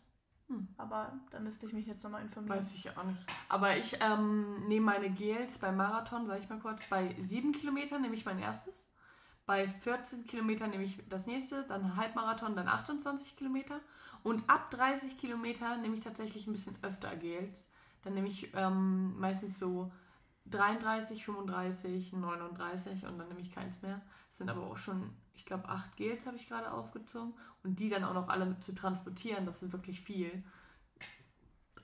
Hm. 0.50 0.68
Aber 0.78 1.14
da 1.32 1.40
müsste 1.40 1.66
ich 1.66 1.74
mich 1.74 1.88
jetzt 1.88 2.04
nochmal 2.04 2.22
informieren. 2.22 2.58
Weiß 2.58 2.74
ich 2.74 2.98
auch 2.98 3.04
nicht. 3.04 3.26
Aber 3.48 3.78
ich 3.78 3.98
ähm, 4.02 4.68
nehme 4.68 4.88
meine 4.88 5.10
Gels 5.10 5.58
beim 5.58 5.78
Marathon, 5.78 6.28
sage 6.28 6.42
ich 6.42 6.50
mal 6.50 6.60
kurz, 6.60 6.82
bei 6.90 7.16
7 7.20 7.54
Kilometern 7.54 8.02
nehme 8.02 8.16
ich 8.16 8.26
mein 8.26 8.40
erstes. 8.40 8.90
Bei 9.46 9.68
14 9.68 10.26
Kilometern 10.26 10.70
nehme 10.70 10.84
ich 10.84 10.98
das 11.10 11.28
nächste, 11.28 11.64
dann 11.64 11.98
Halbmarathon, 11.98 12.56
dann 12.56 12.68
28 12.68 13.36
Kilometer. 13.36 13.80
Und 14.24 14.50
ab 14.50 14.72
30 14.72 15.18
Kilometer 15.18 15.78
nehme 15.78 15.96
ich 15.96 16.04
tatsächlich 16.04 16.48
ein 16.48 16.54
bisschen 16.54 16.78
öfter 16.82 17.14
Gels. 17.16 17.70
Dann 18.04 18.14
nehme 18.14 18.30
ich 18.30 18.54
ähm, 18.54 19.20
meistens 19.20 19.60
so 19.60 19.92
33, 20.46 21.26
35, 21.26 22.14
39 22.14 23.06
und 23.06 23.18
dann 23.18 23.28
nehme 23.28 23.42
ich 23.42 23.52
keins 23.54 23.82
mehr. 23.82 24.02
Es 24.30 24.38
sind 24.38 24.50
aber 24.50 24.64
auch 24.64 24.78
schon, 24.78 25.10
ich 25.34 25.46
glaube, 25.46 25.68
acht 25.70 25.96
Gels 25.98 26.26
habe 26.26 26.38
ich 26.38 26.48
gerade 26.48 26.72
aufgezogen. 26.72 27.34
Und 27.64 27.80
die 27.80 27.90
dann 27.90 28.04
auch 28.04 28.14
noch 28.14 28.28
alle 28.30 28.60
zu 28.60 28.76
transportieren, 28.76 29.46
das 29.46 29.64
ist 29.64 29.72
wirklich 29.72 30.02
viel. 30.02 30.44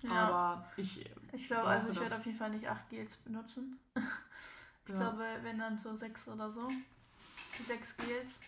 Ja. 0.02 0.12
Aber 0.12 0.66
ich. 0.78 1.10
Ich 1.34 1.48
glaube, 1.48 1.68
also 1.68 1.90
ich 1.90 2.00
werde 2.00 2.16
auf 2.16 2.26
jeden 2.26 2.38
Fall 2.38 2.50
nicht 2.52 2.68
acht 2.68 2.90
Gels 2.90 3.18
benutzen. 3.18 3.80
Ich 4.86 4.96
Ja. 4.96 5.02
glaube, 5.12 5.24
wenn 5.44 5.60
dann 5.60 5.78
so 5.78 5.96
sechs 5.96 6.28
oder 6.28 6.50
so. 6.50 6.68
Sechs 7.64 7.96
Gels. 7.98 8.42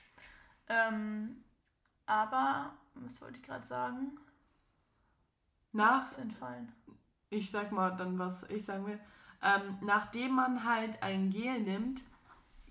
Ähm, 0.67 1.43
aber, 2.07 2.73
was 2.95 3.21
wollte 3.21 3.37
ich 3.37 3.43
gerade 3.43 3.67
sagen? 3.67 4.17
Nach, 5.71 6.11
ist 6.11 6.17
entfallen. 6.17 6.71
ich 7.29 7.51
sag 7.51 7.71
mal 7.71 7.91
dann, 7.91 8.17
was 8.17 8.49
ich 8.49 8.65
sagen 8.65 8.87
will. 8.87 8.99
Ähm, 9.43 9.77
nachdem 9.81 10.31
man 10.33 10.63
halt 10.65 11.03
ein 11.03 11.29
Gel 11.29 11.61
nimmt, 11.61 12.01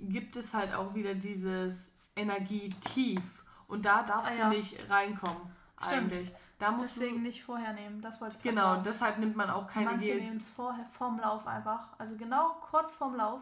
gibt 0.01 0.35
es 0.35 0.53
halt 0.53 0.75
auch 0.75 0.95
wieder 0.97 1.15
dieses 1.15 1.97
Energietief. 2.21 3.45
Und 3.69 3.85
da 3.85 4.03
darfst 4.03 4.31
Ah, 4.33 4.35
ja. 4.35 4.51
du 4.51 4.57
nicht 4.57 4.91
reinkommen, 4.91 5.43
Stimmt. 5.87 6.13
eigentlich. 6.13 6.33
Da 6.59 6.73
musst 6.73 6.97
Deswegen 6.97 7.23
nicht 7.23 7.43
vorher 7.43 7.73
nehmen, 7.73 8.03
das 8.03 8.21
wollte 8.21 8.37
ich 8.37 8.43
du. 8.43 8.49
Genau, 8.51 8.73
sagen. 8.73 8.83
deshalb 8.85 9.19
nimmt 9.19 9.37
man 9.37 9.49
auch 9.49 9.67
keine 9.67 9.87
Manche 9.93 10.07
Gels. 10.09 10.25
nehmen 10.25 10.37
es 10.39 10.51
vorher 10.51 10.85
vorm 10.87 11.19
Lauf 11.19 11.47
einfach. 11.47 11.89
Also 11.99 12.17
genau 12.17 12.51
kurz 12.61 12.95
vorm 12.95 13.15
Lauf. 13.17 13.41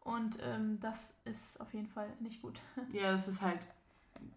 Und 0.00 0.38
ähm, 0.42 0.78
das 0.80 1.14
ist 1.24 1.60
auf 1.60 1.74
jeden 1.74 1.88
Fall 1.88 2.08
nicht 2.20 2.40
gut. 2.40 2.60
Ja, 2.92 3.12
das 3.12 3.28
ist 3.28 3.42
halt 3.42 3.66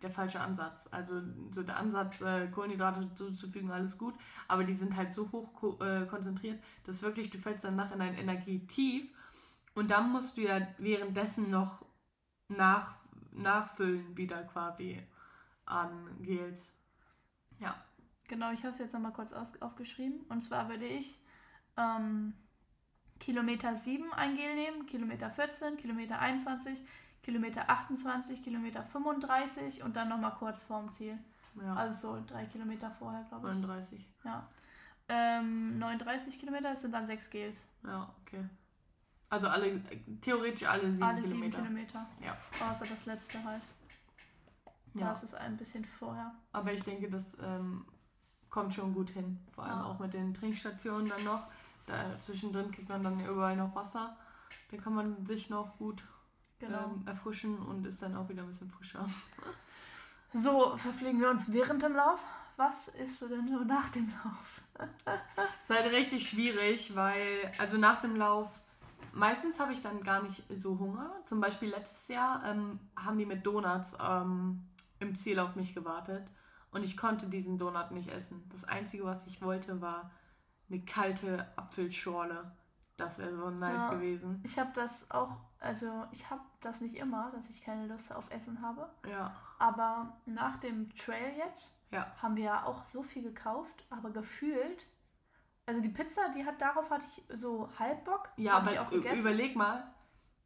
der 0.01 0.09
falsche 0.09 0.41
Ansatz. 0.41 0.89
Also 0.91 1.21
so 1.51 1.63
der 1.63 1.77
Ansatz, 1.77 2.19
äh, 2.21 2.47
Kohlenhydrate 2.47 3.13
zuzufügen, 3.15 3.71
alles 3.71 3.97
gut, 3.97 4.15
aber 4.49 4.63
die 4.65 4.73
sind 4.73 4.95
halt 4.97 5.13
so 5.13 5.31
hoch 5.31 5.53
ko 5.53 5.77
äh, 5.81 6.05
konzentriert, 6.07 6.61
dass 6.85 7.01
wirklich 7.03 7.29
du 7.29 7.37
fällst 7.37 7.63
danach 7.63 7.91
in 7.93 8.01
ein 8.01 8.15
Energietief 8.17 9.09
und 9.75 9.91
dann 9.91 10.11
musst 10.11 10.35
du 10.35 10.41
ja 10.41 10.59
währenddessen 10.79 11.49
noch 11.49 11.85
nach, 12.49 12.95
nachfüllen 13.41 14.15
wieder 14.15 14.43
quasi 14.43 15.01
an 15.65 16.09
Gels. 16.21 16.75
Ja. 17.59 17.75
Genau, 18.27 18.51
ich 18.51 18.63
habe 18.63 18.73
es 18.73 18.79
jetzt 18.79 18.93
nochmal 18.93 19.13
kurz 19.13 19.33
aufgeschrieben. 19.33 20.21
Und 20.29 20.43
zwar 20.43 20.69
würde 20.69 20.85
ich 20.85 21.19
ähm, 21.77 22.33
Kilometer 23.19 23.75
7 23.75 24.13
ein 24.13 24.35
Gel 24.35 24.55
nehmen, 24.55 24.85
Kilometer 24.85 25.29
14, 25.31 25.77
Kilometer 25.77 26.19
21, 26.19 26.79
Kilometer 27.23 27.69
28, 27.69 28.43
Kilometer 28.43 28.83
35 28.83 29.83
und 29.83 29.95
dann 29.95 30.09
nochmal 30.09 30.35
kurz 30.37 30.61
vorm 30.63 30.91
Ziel. 30.91 31.17
Ja. 31.61 31.75
Also 31.75 32.15
so 32.15 32.23
drei 32.25 32.45
Kilometer 32.45 32.91
vorher, 32.91 33.23
glaube 33.23 33.49
ich. 33.49 33.55
39. 33.55 34.07
Ja. 34.23 34.47
Ähm, 35.09 35.79
39 35.79 36.39
Kilometer, 36.39 36.69
das 36.69 36.81
sind 36.81 36.93
dann 36.93 37.07
sechs 37.07 37.29
Gels. 37.29 37.63
Ja, 37.83 38.13
okay. 38.21 38.45
Also 39.29 39.47
alle, 39.47 39.81
theoretisch 40.21 40.67
alle 40.67 40.91
sieben 40.91 41.03
Alle 41.03 41.23
sieben 41.23 41.51
Kilometer. 41.51 41.57
Kilometer. 41.61 42.05
Ja. 42.23 42.37
Außer 42.69 42.85
das 42.87 43.05
letzte 43.05 43.43
halt. 43.43 43.61
Ja. 44.95 45.09
Das 45.09 45.23
ist 45.23 45.35
ein 45.35 45.55
bisschen 45.57 45.85
vorher. 45.85 46.33
Aber 46.51 46.73
ich 46.73 46.83
denke, 46.83 47.09
das 47.09 47.37
ähm, 47.41 47.85
kommt 48.49 48.73
schon 48.73 48.93
gut 48.93 49.11
hin. 49.11 49.39
Vor 49.53 49.65
allem 49.65 49.77
Ja. 49.79 49.83
auch 49.85 49.99
mit 49.99 50.13
den 50.13 50.33
Trinkstationen 50.33 51.09
dann 51.09 51.23
noch. 51.23 51.43
Da 51.85 52.19
zwischendrin 52.21 52.71
kriegt 52.71 52.89
man 52.89 53.03
dann 53.03 53.19
überall 53.25 53.55
noch 53.55 53.75
Wasser. 53.75 54.17
Da 54.71 54.77
kann 54.77 54.93
man 54.95 55.25
sich 55.25 55.49
noch 55.49 55.77
gut 55.77 56.03
Genau. 56.59 56.85
ähm, 56.85 57.03
erfrischen 57.07 57.57
und 57.57 57.85
ist 57.85 58.01
dann 58.01 58.15
auch 58.17 58.27
wieder 58.29 58.41
ein 58.43 58.47
bisschen 58.49 58.69
frischer. 58.71 59.07
So, 60.31 60.77
verpflegen 60.77 61.19
wir 61.19 61.29
uns 61.31 61.51
während 61.51 61.81
dem 61.81 61.95
Lauf. 61.95 62.19
Was 62.55 62.87
isst 62.89 63.21
du 63.23 63.27
denn 63.29 63.47
so 63.47 63.63
nach 63.63 63.89
dem 63.89 64.09
Lauf? 64.23 64.61
ist 65.63 65.69
halt 65.69 65.91
richtig 65.91 66.29
schwierig, 66.29 66.95
weil, 66.95 67.51
also 67.57 67.79
nach 67.79 68.01
dem 68.01 68.15
Lauf, 68.15 68.49
meistens 69.13 69.59
habe 69.59 69.73
ich 69.73 69.81
dann 69.81 70.03
gar 70.03 70.21
nicht 70.23 70.43
so 70.57 70.77
Hunger. 70.79 71.11
Zum 71.25 71.39
Beispiel 71.41 71.69
letztes 71.69 72.07
Jahr 72.07 72.43
ähm, 72.45 72.79
haben 72.95 73.17
die 73.17 73.25
mit 73.25 73.45
Donuts 73.45 73.97
ähm, 74.01 74.65
im 74.99 75.15
Ziel 75.15 75.39
auf 75.39 75.55
mich 75.55 75.73
gewartet 75.73 76.27
und 76.71 76.83
ich 76.83 76.97
konnte 76.97 77.27
diesen 77.27 77.57
Donut 77.57 77.91
nicht 77.91 78.09
essen. 78.09 78.47
Das 78.51 78.65
Einzige, 78.65 79.05
was 79.05 79.25
ich 79.27 79.41
wollte, 79.41 79.81
war 79.81 80.11
eine 80.69 80.81
kalte 80.81 81.47
Apfelschorle. 81.55 82.51
Das 82.97 83.17
wäre 83.17 83.35
so 83.35 83.49
nice 83.49 83.77
Ja. 83.79 83.89
gewesen. 83.91 84.41
Ich 84.43 84.59
habe 84.59 84.71
das 84.75 85.09
auch, 85.11 85.31
also 85.59 86.05
ich 86.11 86.29
habe 86.29 86.41
das 86.61 86.81
nicht 86.81 86.95
immer, 86.95 87.31
dass 87.31 87.49
ich 87.49 87.63
keine 87.63 87.87
Lust 87.87 88.13
auf 88.13 88.29
Essen 88.29 88.61
habe. 88.61 88.89
Ja, 89.09 89.33
Aber 89.57 90.17
nach 90.25 90.57
dem 90.57 90.93
Trail 90.95 91.33
jetzt 91.37 91.73
ja. 91.91 92.05
haben 92.21 92.35
wir 92.35 92.43
ja 92.43 92.63
auch 92.65 92.85
so 92.85 93.01
viel 93.01 93.23
gekauft, 93.23 93.85
aber 93.89 94.09
gefühlt. 94.11 94.85
Also 95.69 95.81
die 95.81 95.89
Pizza, 95.89 96.33
die 96.35 96.43
hat 96.43 96.59
darauf 96.59 96.89
hatte 96.89 97.05
ich 97.05 97.23
so 97.39 97.69
halb 97.77 98.03
Bock. 98.03 98.29
Ja, 98.37 98.53
aber 98.53 98.71
ich 98.71 98.79
auch 98.79 98.89
gegessen. 98.89 99.19
überleg 99.19 99.55
mal, 99.55 99.83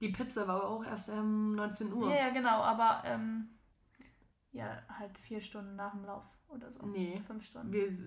die 0.01 0.09
Pizza 0.09 0.45
war 0.49 0.55
aber 0.57 0.67
auch 0.67 0.85
erst 0.85 1.07
um 1.07 1.55
19 1.55 1.93
Uhr. 1.93 2.09
Ja, 2.09 2.27
ja, 2.27 2.29
genau, 2.31 2.61
aber 2.61 3.03
ähm, 3.05 3.47
ja, 4.51 4.81
halt 4.99 5.17
vier 5.19 5.39
Stunden 5.39 5.77
nach 5.77 5.93
dem 5.93 6.03
Lauf 6.03 6.25
oder 6.49 6.69
so. 6.73 6.85
Nee. 6.85 7.21
Fünf 7.25 7.45
Stunden. 7.45 7.71
Wir, 7.71 7.89
Wir 7.89 8.03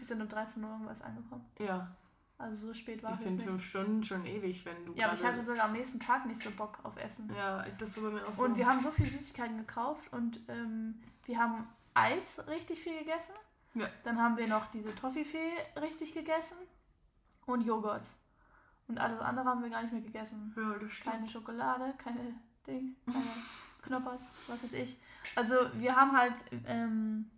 sind 0.00 0.22
um 0.22 0.28
13 0.30 0.64
Uhr 0.64 0.70
irgendwas 0.70 1.02
angekommen. 1.02 1.44
ja, 1.58 1.94
Also 2.38 2.68
so 2.68 2.72
spät 2.72 3.02
war 3.02 3.12
ich 3.12 3.18
es 3.18 3.24
jetzt 3.26 3.36
finde 3.36 3.50
fünf 3.52 3.64
Stunden 3.66 4.02
schon 4.02 4.24
ewig, 4.24 4.64
wenn 4.64 4.86
du 4.86 4.94
Ja, 4.94 5.08
aber 5.08 5.16
ich 5.16 5.24
hatte 5.26 5.44
sogar 5.44 5.66
am 5.66 5.72
nächsten 5.74 6.00
Tag 6.00 6.24
nicht 6.24 6.42
so 6.42 6.50
Bock 6.52 6.78
auf 6.84 6.96
Essen. 6.96 7.30
Ja, 7.36 7.66
das 7.78 8.02
war 8.02 8.10
bei 8.10 8.16
mir 8.16 8.26
auch 8.26 8.32
so. 8.32 8.44
Und 8.44 8.56
wir 8.56 8.66
haben 8.66 8.80
so 8.80 8.90
viel 8.92 9.04
Süßigkeiten 9.04 9.58
gekauft 9.58 10.10
und 10.10 10.40
ähm, 10.48 11.02
wir 11.26 11.38
haben 11.38 11.68
Eis 11.92 12.42
richtig 12.48 12.80
viel 12.80 12.98
gegessen. 13.00 13.34
Ja. 13.74 13.88
Dann 14.04 14.20
haben 14.20 14.36
wir 14.36 14.48
noch 14.48 14.70
diese 14.70 14.94
Toffifee 14.94 15.52
richtig 15.80 16.14
gegessen 16.14 16.56
und 17.46 17.62
Joghurts. 17.62 18.14
Und 18.86 18.98
alles 18.98 19.20
andere 19.20 19.46
haben 19.46 19.62
wir 19.62 19.70
gar 19.70 19.82
nicht 19.82 19.92
mehr 19.92 20.02
gegessen. 20.02 20.52
ja, 20.56 20.78
das 20.78 20.92
stimmt. 20.92 21.14
Keine 21.14 21.28
Schokolade, 21.28 21.94
keine 21.98 22.34
Ding, 22.66 22.96
keine 23.06 23.24
Knoppers, 23.82 24.28
was 24.48 24.62
weiß 24.62 24.72
ich. 24.74 24.98
Also 25.34 25.54
wir 25.74 25.96
haben 25.96 26.16
halt 26.16 26.34
ähm, 26.66 27.30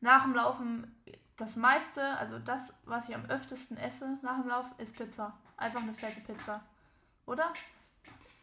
nach 0.00 0.22
dem 0.22 0.34
Laufen 0.34 0.94
das 1.36 1.56
meiste, 1.56 2.16
also 2.18 2.38
das, 2.38 2.74
was 2.84 3.08
ich 3.08 3.14
am 3.14 3.24
öftesten 3.26 3.76
esse 3.76 4.18
nach 4.22 4.40
dem 4.40 4.48
Lauf, 4.48 4.66
ist 4.78 4.96
Pizza. 4.96 5.36
Einfach 5.56 5.82
eine 5.82 5.94
fette 5.94 6.20
Pizza. 6.20 6.62
Oder? 7.26 7.52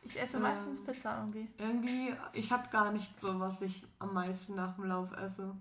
Ich 0.03 0.19
esse 0.19 0.37
Ähm, 0.37 0.43
meistens 0.43 0.83
Pizza 0.83 1.17
irgendwie. 1.17 1.47
Irgendwie, 1.57 2.15
ich 2.33 2.51
habe 2.51 2.67
gar 2.69 2.91
nicht 2.91 3.19
so, 3.19 3.39
was 3.39 3.61
ich 3.61 3.83
am 3.99 4.13
meisten 4.13 4.55
nach 4.55 4.75
dem 4.75 4.85
Lauf 4.85 5.11
esse. 5.13 5.55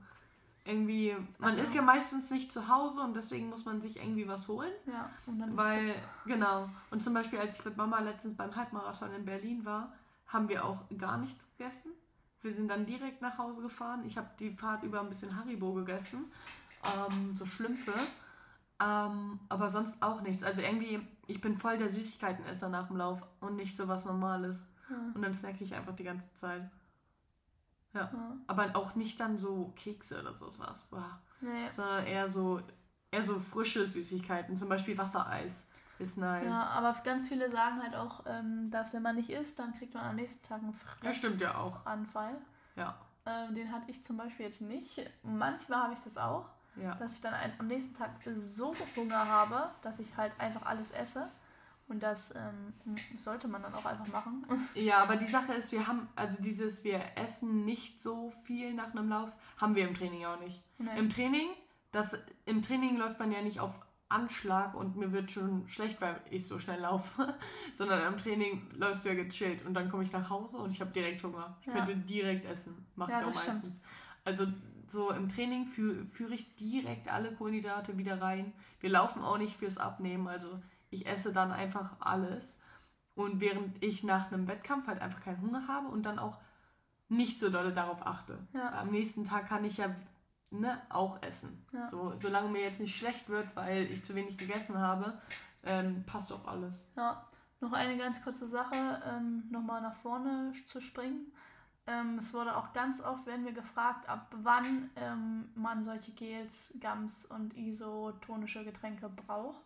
Irgendwie, 0.69 1.17
man 1.39 1.51
Also- 1.53 1.63
ist 1.63 1.75
ja 1.75 1.81
meistens 1.81 2.31
nicht 2.31 2.53
zu 2.53 2.69
Hause 2.69 3.01
und 3.01 3.15
deswegen 3.17 3.49
muss 3.49 3.65
man 3.65 3.81
sich 3.81 3.97
irgendwie 3.97 4.29
was 4.29 4.47
holen. 4.49 4.73
Ja, 4.87 5.09
und 5.27 5.39
dann 5.39 5.51
ist 5.53 5.57
Weil, 5.57 5.87
Pizza. 5.87 5.99
genau. 6.27 6.69
Und 6.91 7.03
zum 7.03 7.15
Beispiel, 7.15 7.39
als 7.39 7.59
ich 7.59 7.65
mit 7.65 7.77
Mama 7.79 7.99
letztens 8.01 8.37
beim 8.37 8.55
Halbmarathon 8.55 9.15
in 9.15 9.25
Berlin 9.25 9.65
war, 9.65 9.95
haben 10.27 10.49
wir 10.51 10.65
auch 10.67 10.81
gar 10.99 11.17
nichts 11.17 11.49
gegessen. 11.57 11.93
Wir 12.43 12.53
sind 12.53 12.69
dann 12.69 12.85
direkt 12.85 13.23
nach 13.23 13.39
Hause 13.39 13.63
gefahren. 13.63 14.05
Ich 14.07 14.19
habe 14.19 14.29
die 14.39 14.51
Fahrt 14.51 14.83
über 14.83 15.01
ein 15.01 15.09
bisschen 15.09 15.35
Haribo 15.37 15.73
gegessen. 15.73 16.31
Ähm, 16.85 17.35
so 17.37 17.47
Schlümpfe. 17.47 17.95
Ähm, 18.81 19.41
aber 19.49 19.71
sonst 19.71 20.01
auch 20.03 20.21
nichts. 20.21 20.45
Also 20.45 20.61
irgendwie, 20.61 21.01
ich 21.27 21.41
bin 21.41 21.57
voll 21.57 21.79
der 21.79 21.89
Süßigkeitenesser 21.89 22.69
nach 22.69 22.89
dem 22.89 22.97
Lauf 22.99 23.23
und 23.41 23.57
nicht 23.57 23.75
so 23.77 23.89
was 23.89 24.05
Normales. 24.05 24.65
Ja. 24.89 24.97
Und 25.15 25.23
dann 25.23 25.35
snacke 25.35 25.65
ich 25.65 25.75
einfach 25.75 25.97
die 25.97 26.05
ganze 26.05 26.31
Zeit. 26.35 26.71
Ja. 27.99 28.37
Aber 28.47 28.75
auch 28.75 28.95
nicht 28.95 29.19
dann 29.21 29.39
so 29.39 29.73
Kekse 29.77 30.21
oder 30.21 30.35
so 30.35 30.47
was. 30.59 30.83
Boah. 30.89 31.21
Nee. 31.41 31.71
Sondern 31.71 32.07
eher 32.07 32.29
so, 32.29 32.61
eher 33.11 33.23
so 33.23 33.39
frische 33.41 33.87
Süßigkeiten. 33.87 34.57
Zum 34.57 34.69
Beispiel 34.69 34.97
Wassereis 34.99 35.67
ist 35.99 36.17
nice. 36.17 36.47
Ja, 36.47 36.65
aber 36.67 36.95
ganz 37.03 37.29
viele 37.29 37.51
sagen 37.51 37.83
halt 37.83 37.95
auch, 37.95 38.25
ähm, 38.27 38.71
dass 38.71 38.93
wenn 38.93 39.03
man 39.03 39.17
nicht 39.17 39.31
isst, 39.31 39.59
dann 39.59 39.75
kriegt 39.77 39.95
man 39.95 40.05
am 40.05 40.17
nächsten 40.17 40.47
Tag 40.47 40.61
einen 40.63 40.75
Ja, 41.03 41.15
stimmt 41.15 41.41
ja 41.41 41.55
auch. 41.55 41.85
Anfall. 41.87 42.37
Ja. 42.77 42.97
Ähm, 43.27 43.55
den 43.55 43.73
hatte 43.73 43.91
ich 43.91 44.05
zum 44.05 44.17
Beispiel 44.17 44.47
jetzt 44.47 44.61
nicht. 44.61 45.01
Manchmal 45.23 45.83
habe 45.85 45.95
ich 45.95 46.01
das 46.01 46.17
auch, 46.17 46.47
Ja. 46.77 46.95
dass 46.95 47.15
ich 47.15 47.21
dann 47.21 47.35
am 47.59 47.67
nächsten 47.67 47.95
Tag 47.97 48.11
so 48.37 48.75
Hunger 48.97 49.27
habe, 49.27 49.71
dass 49.83 49.99
ich 49.99 50.17
halt 50.17 50.33
einfach 50.39 50.63
alles 50.67 50.93
esse. 50.93 51.29
Und 51.89 52.03
das 52.03 52.35
ähm, 52.35 52.75
sollte 53.17 53.49
man 53.49 53.63
dann 53.63 53.75
auch 53.75 53.85
einfach 53.87 54.07
machen. 54.09 54.45
Ja, 54.75 54.99
aber 55.03 55.17
die 55.17 55.27
Sache 55.27 55.55
ist, 55.55 55.73
wir 55.73 55.87
haben, 55.87 56.07
also 56.17 56.43
dieses, 56.43 56.85
wir 56.85 57.01
essen 57.17 57.65
nicht 57.65 58.03
so 58.03 58.31
viel 58.45 58.75
nach 58.75 58.91
einem 58.93 59.09
Lauf, 59.09 59.31
haben 59.57 59.75
wir 59.75 59.89
im 59.89 59.95
Training 59.95 60.27
auch 60.27 60.39
nicht. 60.41 60.63
Nee. 60.79 60.99
Im 60.99 61.09
Training, 61.11 61.49
das, 61.93 62.23
im 62.45 62.63
Training 62.63 62.97
läuft 62.99 63.19
man 63.19 63.33
ja 63.33 63.41
nicht 63.41 63.59
auf 63.61 63.81
Anschlag 64.11 64.75
und 64.75 64.97
mir 64.97 65.13
wird 65.13 65.33
schon 65.33 65.69
schlecht, 65.69 66.01
weil 66.01 66.21
ich 66.31 66.47
so 66.47 66.59
schnell 66.59 66.81
laufe, 66.81 67.35
sondern 67.75 68.03
am 68.03 68.19
Training 68.19 68.67
läufst 68.75 69.05
du 69.05 69.11
ja 69.11 69.15
gechillt 69.15 69.65
und 69.67 69.75
dann 69.75 69.91
komme 69.91 70.03
ich 70.03 70.13
nach 70.13 70.29
Hause 70.31 70.59
und 70.59 70.71
ich 70.71 70.81
habe 70.81 70.91
direkt 70.91 71.23
Hunger. 71.25 71.57
Ich 71.61 71.67
Ja. 71.67 71.73
könnte 71.75 71.97
direkt 71.97 72.45
essen. 72.47 72.87
Mache 72.97 73.13
Ja, 73.13 73.21
ich 73.21 73.27
auch 73.27 73.33
das 73.33 73.43
stimmt. 73.43 73.57
meistens. 73.65 73.83
Also 74.25 74.47
so 74.87 75.11
im 75.11 75.29
Training 75.29 75.67
führe 75.67 76.07
führe 76.07 76.35
ich 76.35 76.55
direkt 76.57 77.09
alle 77.13 77.35
Kohlenhydrate 77.35 77.99
wieder 77.99 78.21
rein. 78.21 78.53
Wir 78.81 78.91
laufen 78.91 79.23
auch 79.23 79.37
nicht 79.39 79.57
fürs 79.59 79.77
Abnehmen, 79.79 80.27
also 80.29 80.61
ich 80.91 81.07
esse 81.07 81.33
dann 81.33 81.53
einfach 81.53 81.97
alles. 82.01 82.59
Und 83.15 83.41
während 83.41 83.83
ich 83.83 84.05
nach 84.05 84.31
einem 84.31 84.47
Wettkampf 84.47 84.87
halt 84.87 85.01
einfach 85.01 85.21
keinen 85.21 85.43
Hunger 85.43 85.67
habe 85.67 85.89
und 85.89 86.05
dann 86.05 86.19
auch 86.19 86.39
nicht 87.09 87.41
so 87.41 87.51
doll 87.51 87.73
darauf 87.73 88.07
achte. 88.07 88.39
Ja. 88.53 88.81
Am 88.81 88.91
nächsten 88.91 89.25
Tag 89.25 89.49
kann 89.49 89.65
ich 89.65 89.79
ja 89.79 89.95
ne, 90.51 90.81
auch 90.89 91.23
essen. 91.23 91.67
Ja. 91.73 91.85
So, 91.85 92.15
solange 92.21 92.51
mir 92.51 92.63
jetzt 92.63 92.81
nicht 92.81 92.97
schlecht 92.97 93.29
wird, 93.29 93.55
weil 93.57 93.91
ich 93.91 94.05
zu 94.05 94.15
wenig 94.15 94.37
gegessen 94.37 94.79
habe, 94.79 95.21
ähm, 95.65 96.05
passt 96.07 96.33
auch 96.33 96.47
alles. 96.47 96.87
Ja, 96.97 97.27
noch 97.61 97.73
eine 97.73 97.97
ganz 97.97 98.23
kurze 98.23 98.49
Sache, 98.49 99.03
ähm, 99.07 99.45
nochmal 99.51 99.83
nach 99.83 99.97
vorne 99.97 100.53
zu 100.69 100.81
springen. 100.81 101.33
Ähm, 101.87 102.19
es 102.19 102.35
wurde 102.35 102.57
auch 102.57 102.73
ganz 102.73 103.01
oft, 103.01 103.27
werden 103.27 103.47
wir 103.47 103.53
gefragt, 103.53 104.09
ab 104.09 104.29
wann 104.43 104.91
ähm, 104.97 105.49
man 105.55 105.85
solche 105.85 106.13
Gels, 106.13 106.79
Gums 106.81 107.25
und 107.25 107.57
isotonische 107.57 108.65
Getränke 108.65 109.09
braucht. 109.09 109.63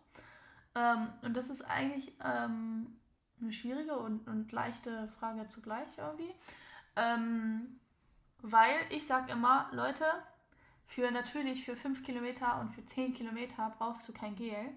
Ähm, 0.75 1.09
und 1.21 1.35
das 1.37 1.49
ist 1.49 1.61
eigentlich 1.63 2.13
ähm, 2.23 2.99
eine 3.41 3.53
schwierige 3.53 3.97
und, 3.97 4.27
und 4.27 4.51
leichte 4.51 5.07
Frage 5.19 5.47
zugleich 5.49 5.97
irgendwie. 5.97 6.33
Ähm, 6.95 7.79
weil 8.41 8.75
ich 8.89 9.07
sage 9.07 9.31
immer, 9.31 9.69
Leute, 9.71 10.05
für 10.85 11.09
natürlich 11.11 11.65
für 11.65 11.75
5 11.75 12.03
Kilometer 12.03 12.59
und 12.59 12.71
für 12.71 12.85
10 12.85 13.13
Kilometer 13.13 13.73
brauchst 13.77 14.07
du 14.07 14.13
kein 14.13 14.35
Gel. 14.35 14.69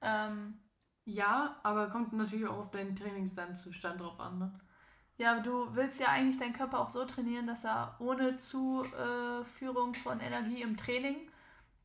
Ähm, 0.00 0.58
Ja, 1.04 1.58
aber 1.62 1.90
kommt 1.90 2.12
natürlich 2.12 2.46
auch 2.46 2.58
auf 2.58 2.70
deinen 2.70 2.94
Trainingszustand 2.96 4.00
drauf 4.00 4.20
an. 4.20 4.38
Ne? 4.38 4.60
Ja, 5.18 5.32
aber 5.32 5.40
du 5.42 5.74
willst 5.74 6.00
ja 6.00 6.08
eigentlich 6.08 6.38
deinen 6.38 6.52
Körper 6.52 6.80
auch 6.80 6.90
so 6.90 7.04
trainieren, 7.04 7.46
dass 7.46 7.64
er 7.64 7.96
ohne 8.00 8.38
Zuführung 8.38 9.94
von 9.94 10.20
Energie 10.20 10.62
im 10.62 10.76
Training 10.76 11.30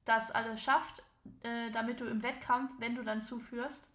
das 0.06 0.32
alles 0.32 0.62
schafft, 0.62 1.04
äh, 1.44 1.72
damit 1.72 2.00
du 2.00 2.06
im 2.06 2.24
Wettkampf, 2.24 2.72
wenn 2.80 2.96
du 2.96 3.04
dann 3.04 3.22
zuführst, 3.22 3.90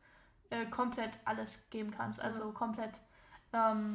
äh, 0.50 0.66
komplett 0.66 1.12
alles 1.24 1.68
geben 1.70 1.90
kannst. 1.90 2.20
Also 2.20 2.52
komplett, 2.52 3.00
ähm, 3.52 3.94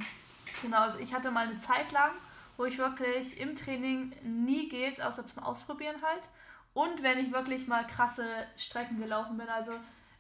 genau, 0.62 0.82
also 0.82 1.00
ich 1.00 1.14
hatte 1.14 1.32
mal 1.32 1.48
eine 1.48 1.60
Zeit 1.60 1.92
lang, 1.92 2.12
wo 2.58 2.66
ich 2.66 2.78
wirklich 2.78 3.40
im 3.40 3.56
Training 3.56 4.14
nie 4.24 4.70
Gels, 4.70 5.00
außer 5.00 5.26
zum 5.26 5.44
Ausprobieren 5.44 6.02
halt. 6.02 6.24
Und 6.74 7.04
wenn 7.04 7.20
ich 7.20 7.32
wirklich 7.32 7.68
mal 7.68 7.86
krasse 7.86 8.26
Strecken 8.58 9.00
gelaufen 9.00 9.38
bin, 9.38 9.48
also 9.50 9.74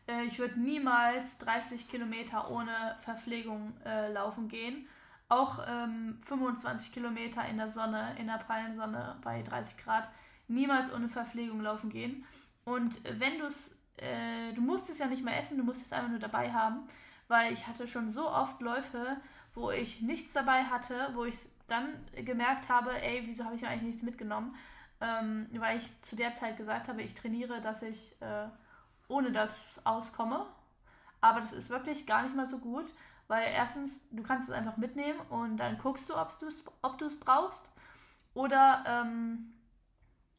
äh, 0.07 0.23
ich 0.25 0.39
würde 0.39 0.59
niemals 0.59 1.37
30 1.39 1.89
Kilometer 1.89 2.49
ohne 2.49 2.95
Verpflegung 2.99 3.73
äh, 3.85 4.11
laufen 4.11 4.47
gehen. 4.47 4.87
Auch 5.29 5.59
ähm, 5.67 6.19
25 6.21 6.91
Kilometer 6.91 7.45
in 7.45 7.57
der 7.57 7.69
Sonne, 7.69 8.15
in 8.19 8.27
der 8.27 8.37
prallen 8.37 8.73
Sonne 8.73 9.17
bei 9.23 9.41
30 9.41 9.77
Grad, 9.77 10.09
niemals 10.47 10.93
ohne 10.93 11.09
Verpflegung 11.09 11.61
laufen 11.61 11.89
gehen. 11.89 12.25
Und 12.65 13.01
wenn 13.19 13.39
du 13.39 13.45
es, 13.45 13.77
äh, 13.97 14.53
du 14.53 14.61
musst 14.61 14.89
es 14.89 14.99
ja 14.99 15.07
nicht 15.07 15.23
mehr 15.23 15.39
essen, 15.39 15.57
du 15.57 15.63
musst 15.63 15.85
es 15.85 15.93
einfach 15.93 16.09
nur 16.09 16.19
dabei 16.19 16.51
haben, 16.51 16.87
weil 17.27 17.53
ich 17.53 17.67
hatte 17.67 17.87
schon 17.87 18.09
so 18.09 18.29
oft 18.29 18.61
Läufe, 18.61 19.17
wo 19.53 19.71
ich 19.71 20.01
nichts 20.01 20.33
dabei 20.33 20.63
hatte, 20.63 21.09
wo 21.13 21.25
ich 21.25 21.35
dann 21.67 21.89
gemerkt 22.15 22.69
habe, 22.69 23.01
ey, 23.01 23.23
wieso 23.25 23.45
habe 23.45 23.55
ich 23.55 23.65
eigentlich 23.65 23.83
nichts 23.83 24.03
mitgenommen? 24.03 24.55
Ähm, 25.01 25.47
weil 25.53 25.77
ich 25.77 26.01
zu 26.01 26.15
der 26.15 26.33
Zeit 26.33 26.57
gesagt 26.57 26.87
habe, 26.87 27.01
ich 27.01 27.13
trainiere, 27.13 27.61
dass 27.61 27.81
ich 27.81 28.15
äh, 28.21 28.47
ohne 29.07 29.31
das 29.31 29.85
auskomme. 29.85 30.45
Aber 31.21 31.41
das 31.41 31.53
ist 31.53 31.69
wirklich 31.69 32.05
gar 32.05 32.23
nicht 32.23 32.35
mal 32.35 32.45
so 32.45 32.57
gut, 32.57 32.85
weil 33.27 33.43
erstens, 33.53 34.07
du 34.11 34.23
kannst 34.23 34.49
es 34.49 34.55
einfach 34.55 34.77
mitnehmen 34.77 35.19
und 35.29 35.57
dann 35.57 35.77
guckst 35.77 36.09
du, 36.09 36.15
ob 36.15 36.37
du 36.97 37.05
es 37.05 37.19
brauchst. 37.19 37.71
Oder, 38.33 38.83
ähm, 38.87 39.52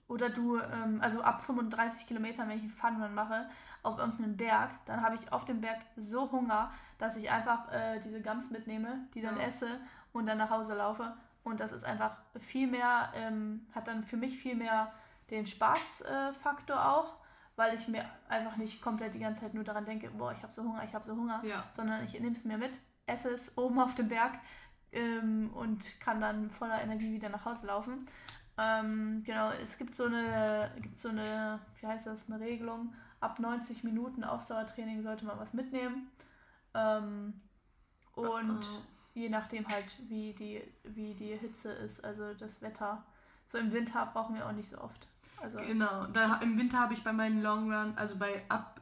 oder 0.09 0.29
du, 0.31 0.59
ähm, 0.59 1.01
also 1.01 1.23
ab 1.23 1.43
35 1.43 2.07
Kilometern, 2.07 2.49
wenn 2.49 2.57
ich 2.59 2.63
einen 2.65 2.71
Funrun 2.71 3.15
mache, 3.15 3.49
auf 3.83 3.99
irgendeinen 3.99 4.37
Berg, 4.37 4.71
dann 4.87 5.03
habe 5.03 5.17
ich 5.17 5.33
auf 5.33 5.45
dem 5.45 5.61
Berg 5.61 5.79
so 5.97 6.31
Hunger, 6.31 6.71
dass 6.99 7.17
ich 7.17 7.31
einfach 7.31 7.71
äh, 7.73 8.01
diese 8.01 8.21
Gums 8.23 8.51
mitnehme, 8.51 9.07
die 9.15 9.21
dann 9.23 9.37
Ja. 9.37 9.45
esse 9.45 9.81
und 10.13 10.27
dann 10.27 10.39
nach 10.39 10.51
Hause 10.51 10.75
laufe. 10.75 11.15
Und 11.43 11.61
das 11.61 11.73
ist 11.73 11.85
einfach 11.85 12.17
viel 12.41 12.67
mehr, 12.67 13.13
ähm, 13.15 13.67
hat 13.75 13.87
dann 13.89 14.05
für 14.05 14.17
mich 14.17 14.39
viel 14.39 14.55
mehr 14.57 14.93
den 15.31 15.47
Spaßfaktor 15.47 16.77
äh, 16.77 16.81
auch, 16.81 17.17
weil 17.57 17.75
ich 17.75 17.89
mir 17.89 18.05
einfach 18.29 18.57
nicht 18.57 18.81
komplett 18.83 19.15
die 19.15 19.19
ganze 19.21 19.43
Zeit 19.43 19.55
nur 19.55 19.65
daran 19.65 19.85
denke, 19.85 20.11
boah, 20.11 20.33
ich 20.33 20.43
habe 20.43 20.53
so 20.53 20.63
Hunger, 20.65 20.83
ich 20.85 20.95
habe 20.95 21.05
so 21.07 21.15
Hunger, 21.15 21.43
Ja. 21.45 21.65
sondern 21.77 22.03
ich 22.05 22.19
nehme 22.19 22.35
es 22.35 22.45
mir 22.45 22.59
mit, 22.59 22.79
esse 23.07 23.31
es 23.31 23.57
oben 23.59 23.79
auf 23.81 23.95
dem 23.95 24.09
Berg 24.09 24.33
ähm, 24.93 25.51
und 25.55 26.01
kann 26.01 26.21
dann 26.21 26.51
voller 26.51 26.81
Energie 26.83 27.13
wieder 27.13 27.29
nach 27.29 27.45
Hause 27.45 27.67
laufen. 27.67 28.07
Ähm, 28.57 29.23
genau, 29.25 29.51
es 29.51 29.79
gibt 29.79 29.95
so 29.97 30.05
eine, 30.05 30.71
gibt 30.81 30.99
so 30.99 31.09
eine, 31.09 31.61
wie 31.81 31.87
heißt 31.87 32.07
das, 32.07 32.31
eine 32.31 32.41
Regelung, 32.41 32.93
ab 33.21 33.39
90 33.41 33.83
Minuten 33.85 34.23
Ausdauertraining 34.23 35.03
sollte 35.03 35.25
man 35.25 35.39
was 35.39 35.55
mitnehmen. 35.55 36.09
Ähm, 36.75 37.41
und 38.15 38.63
Äh, 38.63 39.21
je 39.21 39.29
nachdem 39.29 39.67
halt, 39.69 39.87
wie 40.09 40.33
die, 40.35 40.63
wie 40.85 41.15
die 41.15 41.37
Hitze 41.37 41.73
ist, 41.73 42.05
also 42.05 42.35
das 42.35 42.63
Wetter. 42.63 43.05
So 43.47 43.59
im 43.59 43.73
Winter 43.73 44.07
brauchen 44.13 44.37
wir 44.37 44.47
auch 44.47 44.53
nicht 44.53 44.69
so 44.69 44.81
oft. 44.81 45.09
Also, 45.43 45.59
Genau. 45.61 46.07
Da, 46.07 46.37
Im 46.39 46.57
Winter 46.59 46.79
habe 46.79 46.95
ich 46.95 47.03
bei 47.05 47.13
meinen 47.13 47.43
Long 47.43 47.73
Run, 47.73 47.93
also 47.97 48.17
bei 48.19 48.43
ab 48.49 48.81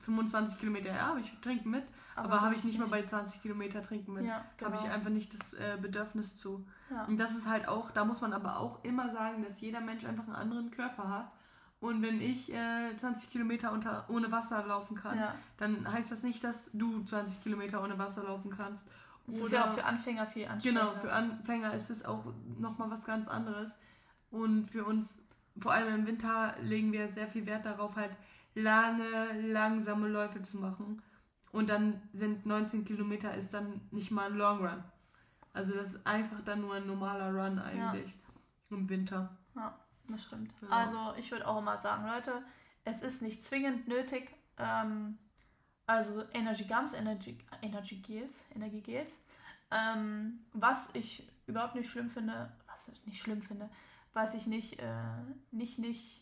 25 0.00 0.58
Kilometer, 0.58 0.88
ja, 0.88 1.06
habe 1.08 1.20
ich 1.20 1.32
trinken 1.40 1.70
mit, 1.70 1.84
aber, 2.14 2.40
habe 2.40 2.54
ich 2.54 2.64
nicht 2.64 2.78
mal 2.78 2.88
bei 2.88 3.04
20 3.04 3.42
Kilometer 3.42 3.82
trinken 3.82 4.12
mit. 4.12 4.26
Ja, 4.26 4.44
genau. 4.56 4.72
Habe 4.72 4.82
ich 4.84 4.90
einfach 4.90 5.10
nicht 5.10 5.32
das 5.34 5.54
äh, 5.54 5.78
Bedürfnis 5.80 6.36
zu. 6.36 6.66
Ja. 6.90 7.04
Und 7.04 7.18
das 7.18 7.36
ist 7.36 7.48
halt 7.48 7.68
auch, 7.68 7.90
da 7.90 8.04
muss 8.04 8.20
man 8.20 8.32
aber 8.32 8.58
auch 8.58 8.84
immer 8.84 9.10
sagen, 9.10 9.42
dass 9.42 9.60
jeder 9.60 9.80
Mensch 9.80 10.04
einfach 10.04 10.24
einen 10.24 10.36
anderen 10.36 10.70
Körper 10.70 11.08
hat. 11.08 11.32
Und 11.80 12.00
wenn 12.00 12.20
ich 12.20 12.52
äh, 12.52 12.96
20 12.96 13.30
Kilometer 13.30 13.72
unter, 13.72 14.04
ohne 14.08 14.30
Wasser 14.30 14.64
laufen 14.66 14.96
kann, 14.96 15.18
ja. 15.18 15.34
dann 15.56 15.90
heißt 15.90 16.12
das 16.12 16.22
nicht, 16.22 16.44
dass 16.44 16.70
du 16.72 17.02
20 17.02 17.42
Kilometer 17.42 17.82
ohne 17.82 17.98
Wasser 17.98 18.22
laufen 18.22 18.50
kannst. 18.56 18.86
Das 19.26 19.36
ist 19.36 19.52
ja 19.52 19.68
auch 19.68 19.74
für 19.74 19.84
Anfänger 19.84 20.26
viel 20.26 20.42
Genau, 20.62 20.90
anstrengender. 20.90 21.00
für 21.00 21.12
Anfänger 21.12 21.74
ist 21.74 21.90
es 21.90 22.04
auch 22.04 22.24
nochmal 22.58 22.90
was 22.90 23.04
ganz 23.04 23.28
anderes. 23.28 23.78
Und 24.30 24.66
für 24.66 24.84
uns, 24.84 25.22
vor 25.58 25.72
allem 25.72 25.94
im 25.94 26.06
Winter, 26.06 26.54
legen 26.62 26.92
wir 26.92 27.08
sehr 27.08 27.28
viel 27.28 27.46
Wert 27.46 27.66
darauf, 27.66 27.96
halt 27.96 28.12
lange, 28.54 29.40
langsame 29.40 30.08
Läufe 30.08 30.42
zu 30.42 30.58
machen. 30.58 31.02
Und 31.52 31.68
dann 31.68 32.02
sind 32.12 32.46
19 32.46 32.84
Kilometer 32.84 33.34
ist 33.34 33.52
dann 33.52 33.82
nicht 33.90 34.10
mal 34.10 34.30
ein 34.30 34.36
Long 34.36 34.66
Run. 34.66 34.82
Also 35.52 35.74
das 35.74 35.94
ist 35.94 36.06
einfach 36.06 36.40
dann 36.44 36.62
nur 36.62 36.74
ein 36.74 36.86
normaler 36.86 37.30
Run 37.30 37.58
eigentlich 37.58 38.14
im 38.70 38.88
Winter. 38.88 39.36
Das 40.08 40.24
stimmt. 40.24 40.58
Genau. 40.60 40.72
Also 40.72 41.14
ich 41.18 41.30
würde 41.30 41.46
auch 41.46 41.58
immer 41.58 41.78
sagen, 41.78 42.06
Leute, 42.06 42.42
es 42.84 43.02
ist 43.02 43.22
nicht 43.22 43.44
zwingend 43.44 43.86
nötig, 43.86 44.34
ähm, 44.58 45.18
also 45.86 46.24
Energy 46.32 46.64
Gums, 46.64 46.94
Energy, 46.94 47.38
Energy 47.60 47.96
Gels, 47.96 48.44
Energiegels, 48.54 49.14
ähm, 49.70 50.40
was 50.52 50.94
ich 50.94 51.28
überhaupt 51.46 51.74
nicht 51.74 51.90
schlimm 51.90 52.10
finde, 52.10 52.50
was 52.66 52.88
ich 52.88 53.04
nicht 53.06 53.22
schlimm 53.22 53.42
finde, 53.42 53.68
was 54.12 54.34
ich 54.34 54.46
nicht, 54.46 54.80
äh, 54.80 54.94
nicht, 55.50 55.78
nicht 55.78 56.21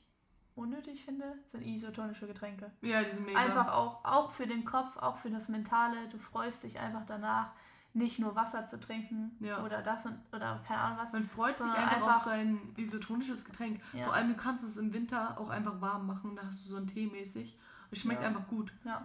unnötig 0.61 1.05
finde, 1.05 1.35
sind 1.49 1.63
isotonische 1.67 2.27
Getränke. 2.27 2.71
Ja, 2.83 3.03
die 3.03 3.11
sind 3.11 3.25
mega. 3.27 3.39
Einfach 3.39 3.69
auch, 3.73 4.05
auch 4.05 4.31
für 4.31 4.47
den 4.47 4.65
Kopf, 4.65 4.97
auch 4.99 5.17
für 5.17 5.31
das 5.31 5.49
Mentale, 5.49 5.97
du 6.11 6.19
freust 6.19 6.63
dich 6.65 6.79
einfach 6.79 7.05
danach, 7.07 7.51
nicht 7.93 8.21
nur 8.21 8.37
Wasser 8.37 8.65
zu 8.67 8.79
trinken 8.79 9.37
Ja. 9.41 9.65
oder 9.65 9.83
das 9.83 10.07
und, 10.07 10.17
oder 10.33 10.61
keine 10.67 10.81
Ahnung 10.81 10.99
was. 10.99 11.13
Man 11.13 11.25
freut 11.25 11.57
sich 11.57 11.67
einfach, 11.67 11.97
einfach- 11.97 12.17
auf 12.17 12.23
sein 12.23 12.61
isotonisches 12.77 13.45
Getränk. 13.45 13.81
Ja. 13.93 14.05
Vor 14.05 14.15
allem, 14.15 14.29
du 14.29 14.37
kannst 14.37 14.63
es 14.63 14.77
im 14.77 14.93
Winter 14.93 15.37
auch 15.41 15.49
einfach 15.51 15.81
warm 15.81 16.07
machen. 16.07 16.37
Da 16.37 16.43
hast 16.47 16.65
du 16.65 16.69
so 16.69 16.77
einen 16.77 16.87
Tee 16.87 17.07
mäßig. 17.09 17.59
Es 17.91 17.99
schmeckt 18.01 18.23
Ja. 18.23 18.29
einfach 18.29 18.47
gut. 18.47 18.73
Ja, 18.85 19.05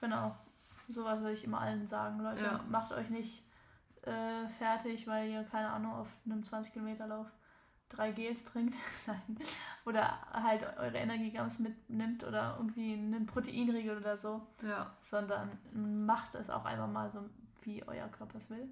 genau. 0.00 0.34
Sowas 0.88 1.20
würde 1.20 1.34
ich 1.34 1.44
immer 1.44 1.60
allen 1.60 1.86
sagen. 1.86 2.18
Leute, 2.20 2.58
macht 2.68 2.92
euch 2.92 3.10
nicht 3.10 3.44
äh, 4.02 4.48
fertig, 4.58 5.06
weil 5.06 5.28
ihr, 5.30 5.44
keine 5.44 5.68
Ahnung, 5.70 5.92
auf 5.92 6.08
einem 6.24 6.42
20 6.44 6.72
Kilometer 6.72 7.06
Lauf 7.06 7.26
drei 7.88 8.12
Gels 8.12 8.44
trinkt. 8.44 8.74
Nein. 9.06 9.38
Oder 9.84 10.18
halt 10.32 10.62
eure 10.78 10.96
Energiegams 10.96 11.58
mitnimmt 11.58 12.24
oder 12.24 12.56
irgendwie 12.58 12.94
einen 12.94 13.26
Proteinriegel 13.26 13.98
oder 13.98 14.16
so. 14.16 14.46
Ja. 14.62 14.92
Sondern 15.02 15.58
macht 15.72 16.34
es 16.34 16.50
auch 16.50 16.64
einfach 16.64 16.88
mal 16.88 17.10
so, 17.10 17.20
wie 17.62 17.82
euer 17.86 18.08
Körper 18.08 18.38
es 18.38 18.50
will. 18.50 18.68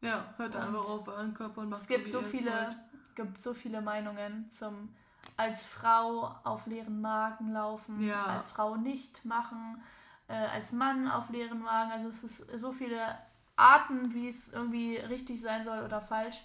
Ja, 0.00 0.32
hört 0.36 0.54
Und 0.54 0.62
einfach 0.62 0.88
auf 0.88 1.08
euren 1.08 1.34
Körper 1.34 1.62
und 1.62 1.70
macht 1.70 1.82
Es 1.82 1.88
gibt 1.88 2.06
wie 2.06 2.10
so 2.10 2.20
ihr 2.20 2.26
viele, 2.26 2.50
wollt. 2.52 2.76
gibt 3.16 3.42
so 3.42 3.54
viele 3.54 3.80
Meinungen 3.80 4.48
zum 4.48 4.94
als 5.36 5.66
Frau 5.66 6.34
auf 6.44 6.66
leeren 6.66 7.00
Magen 7.00 7.52
laufen, 7.52 8.00
Ja. 8.02 8.24
als 8.26 8.48
Frau 8.50 8.76
nicht 8.76 9.24
machen, 9.24 9.82
äh, 10.28 10.34
als 10.34 10.72
Mann 10.72 11.08
auf 11.10 11.28
leeren 11.30 11.60
Magen. 11.60 11.90
Also 11.90 12.08
es 12.08 12.22
ist 12.22 12.60
so 12.60 12.70
viele 12.72 13.18
Arten, 13.56 14.14
wie 14.14 14.28
es 14.28 14.52
irgendwie 14.52 14.96
richtig 14.96 15.40
sein 15.40 15.64
soll 15.64 15.82
oder 15.82 16.00
falsch. 16.00 16.38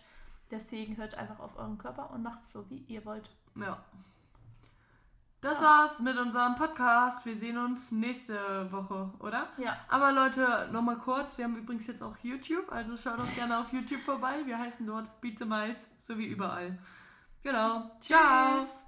Deswegen 0.54 0.98
hört 0.98 1.16
einfach 1.16 1.40
auf 1.40 1.58
euren 1.58 1.80
Körper 1.80 2.12
und 2.12 2.22
macht 2.22 2.44
es 2.44 2.54
so, 2.54 2.70
wie 2.70 2.86
ihr 2.88 3.04
wollt. 3.06 3.28
Ja. 3.56 3.84
Das 5.42 5.60
war's 5.64 6.00
mit 6.00 6.16
unserem 6.16 6.56
Podcast. 6.56 7.26
Wir 7.26 7.36
sehen 7.36 7.58
uns 7.58 7.92
nächste 7.92 8.72
Woche, 8.72 9.12
oder? 9.18 9.48
Ja. 9.58 9.76
Aber 9.90 10.12
Leute, 10.12 10.70
nochmal 10.72 11.00
kurz. 11.00 11.40
Wir 11.40 11.46
haben 11.46 11.58
übrigens 11.58 11.88
jetzt 11.88 12.04
auch 12.04 12.16
YouTube, 12.22 12.72
also 12.72 12.96
schaut 12.96 13.18
uns 13.18 13.36
gerne 13.36 13.60
auf 13.60 13.74
YouTube 13.74 14.02
vorbei. 14.02 14.46
Wir 14.46 14.60
heißen 14.60 14.86
dort 14.86 15.20
Beat 15.22 15.40
the 15.40 15.46
Miles, 15.46 15.90
so 16.04 16.20
wie 16.20 16.28
überall. 16.28 16.78
Genau. 17.42 17.90
Ciao. 18.00 18.60
Tschüss. 18.60 18.83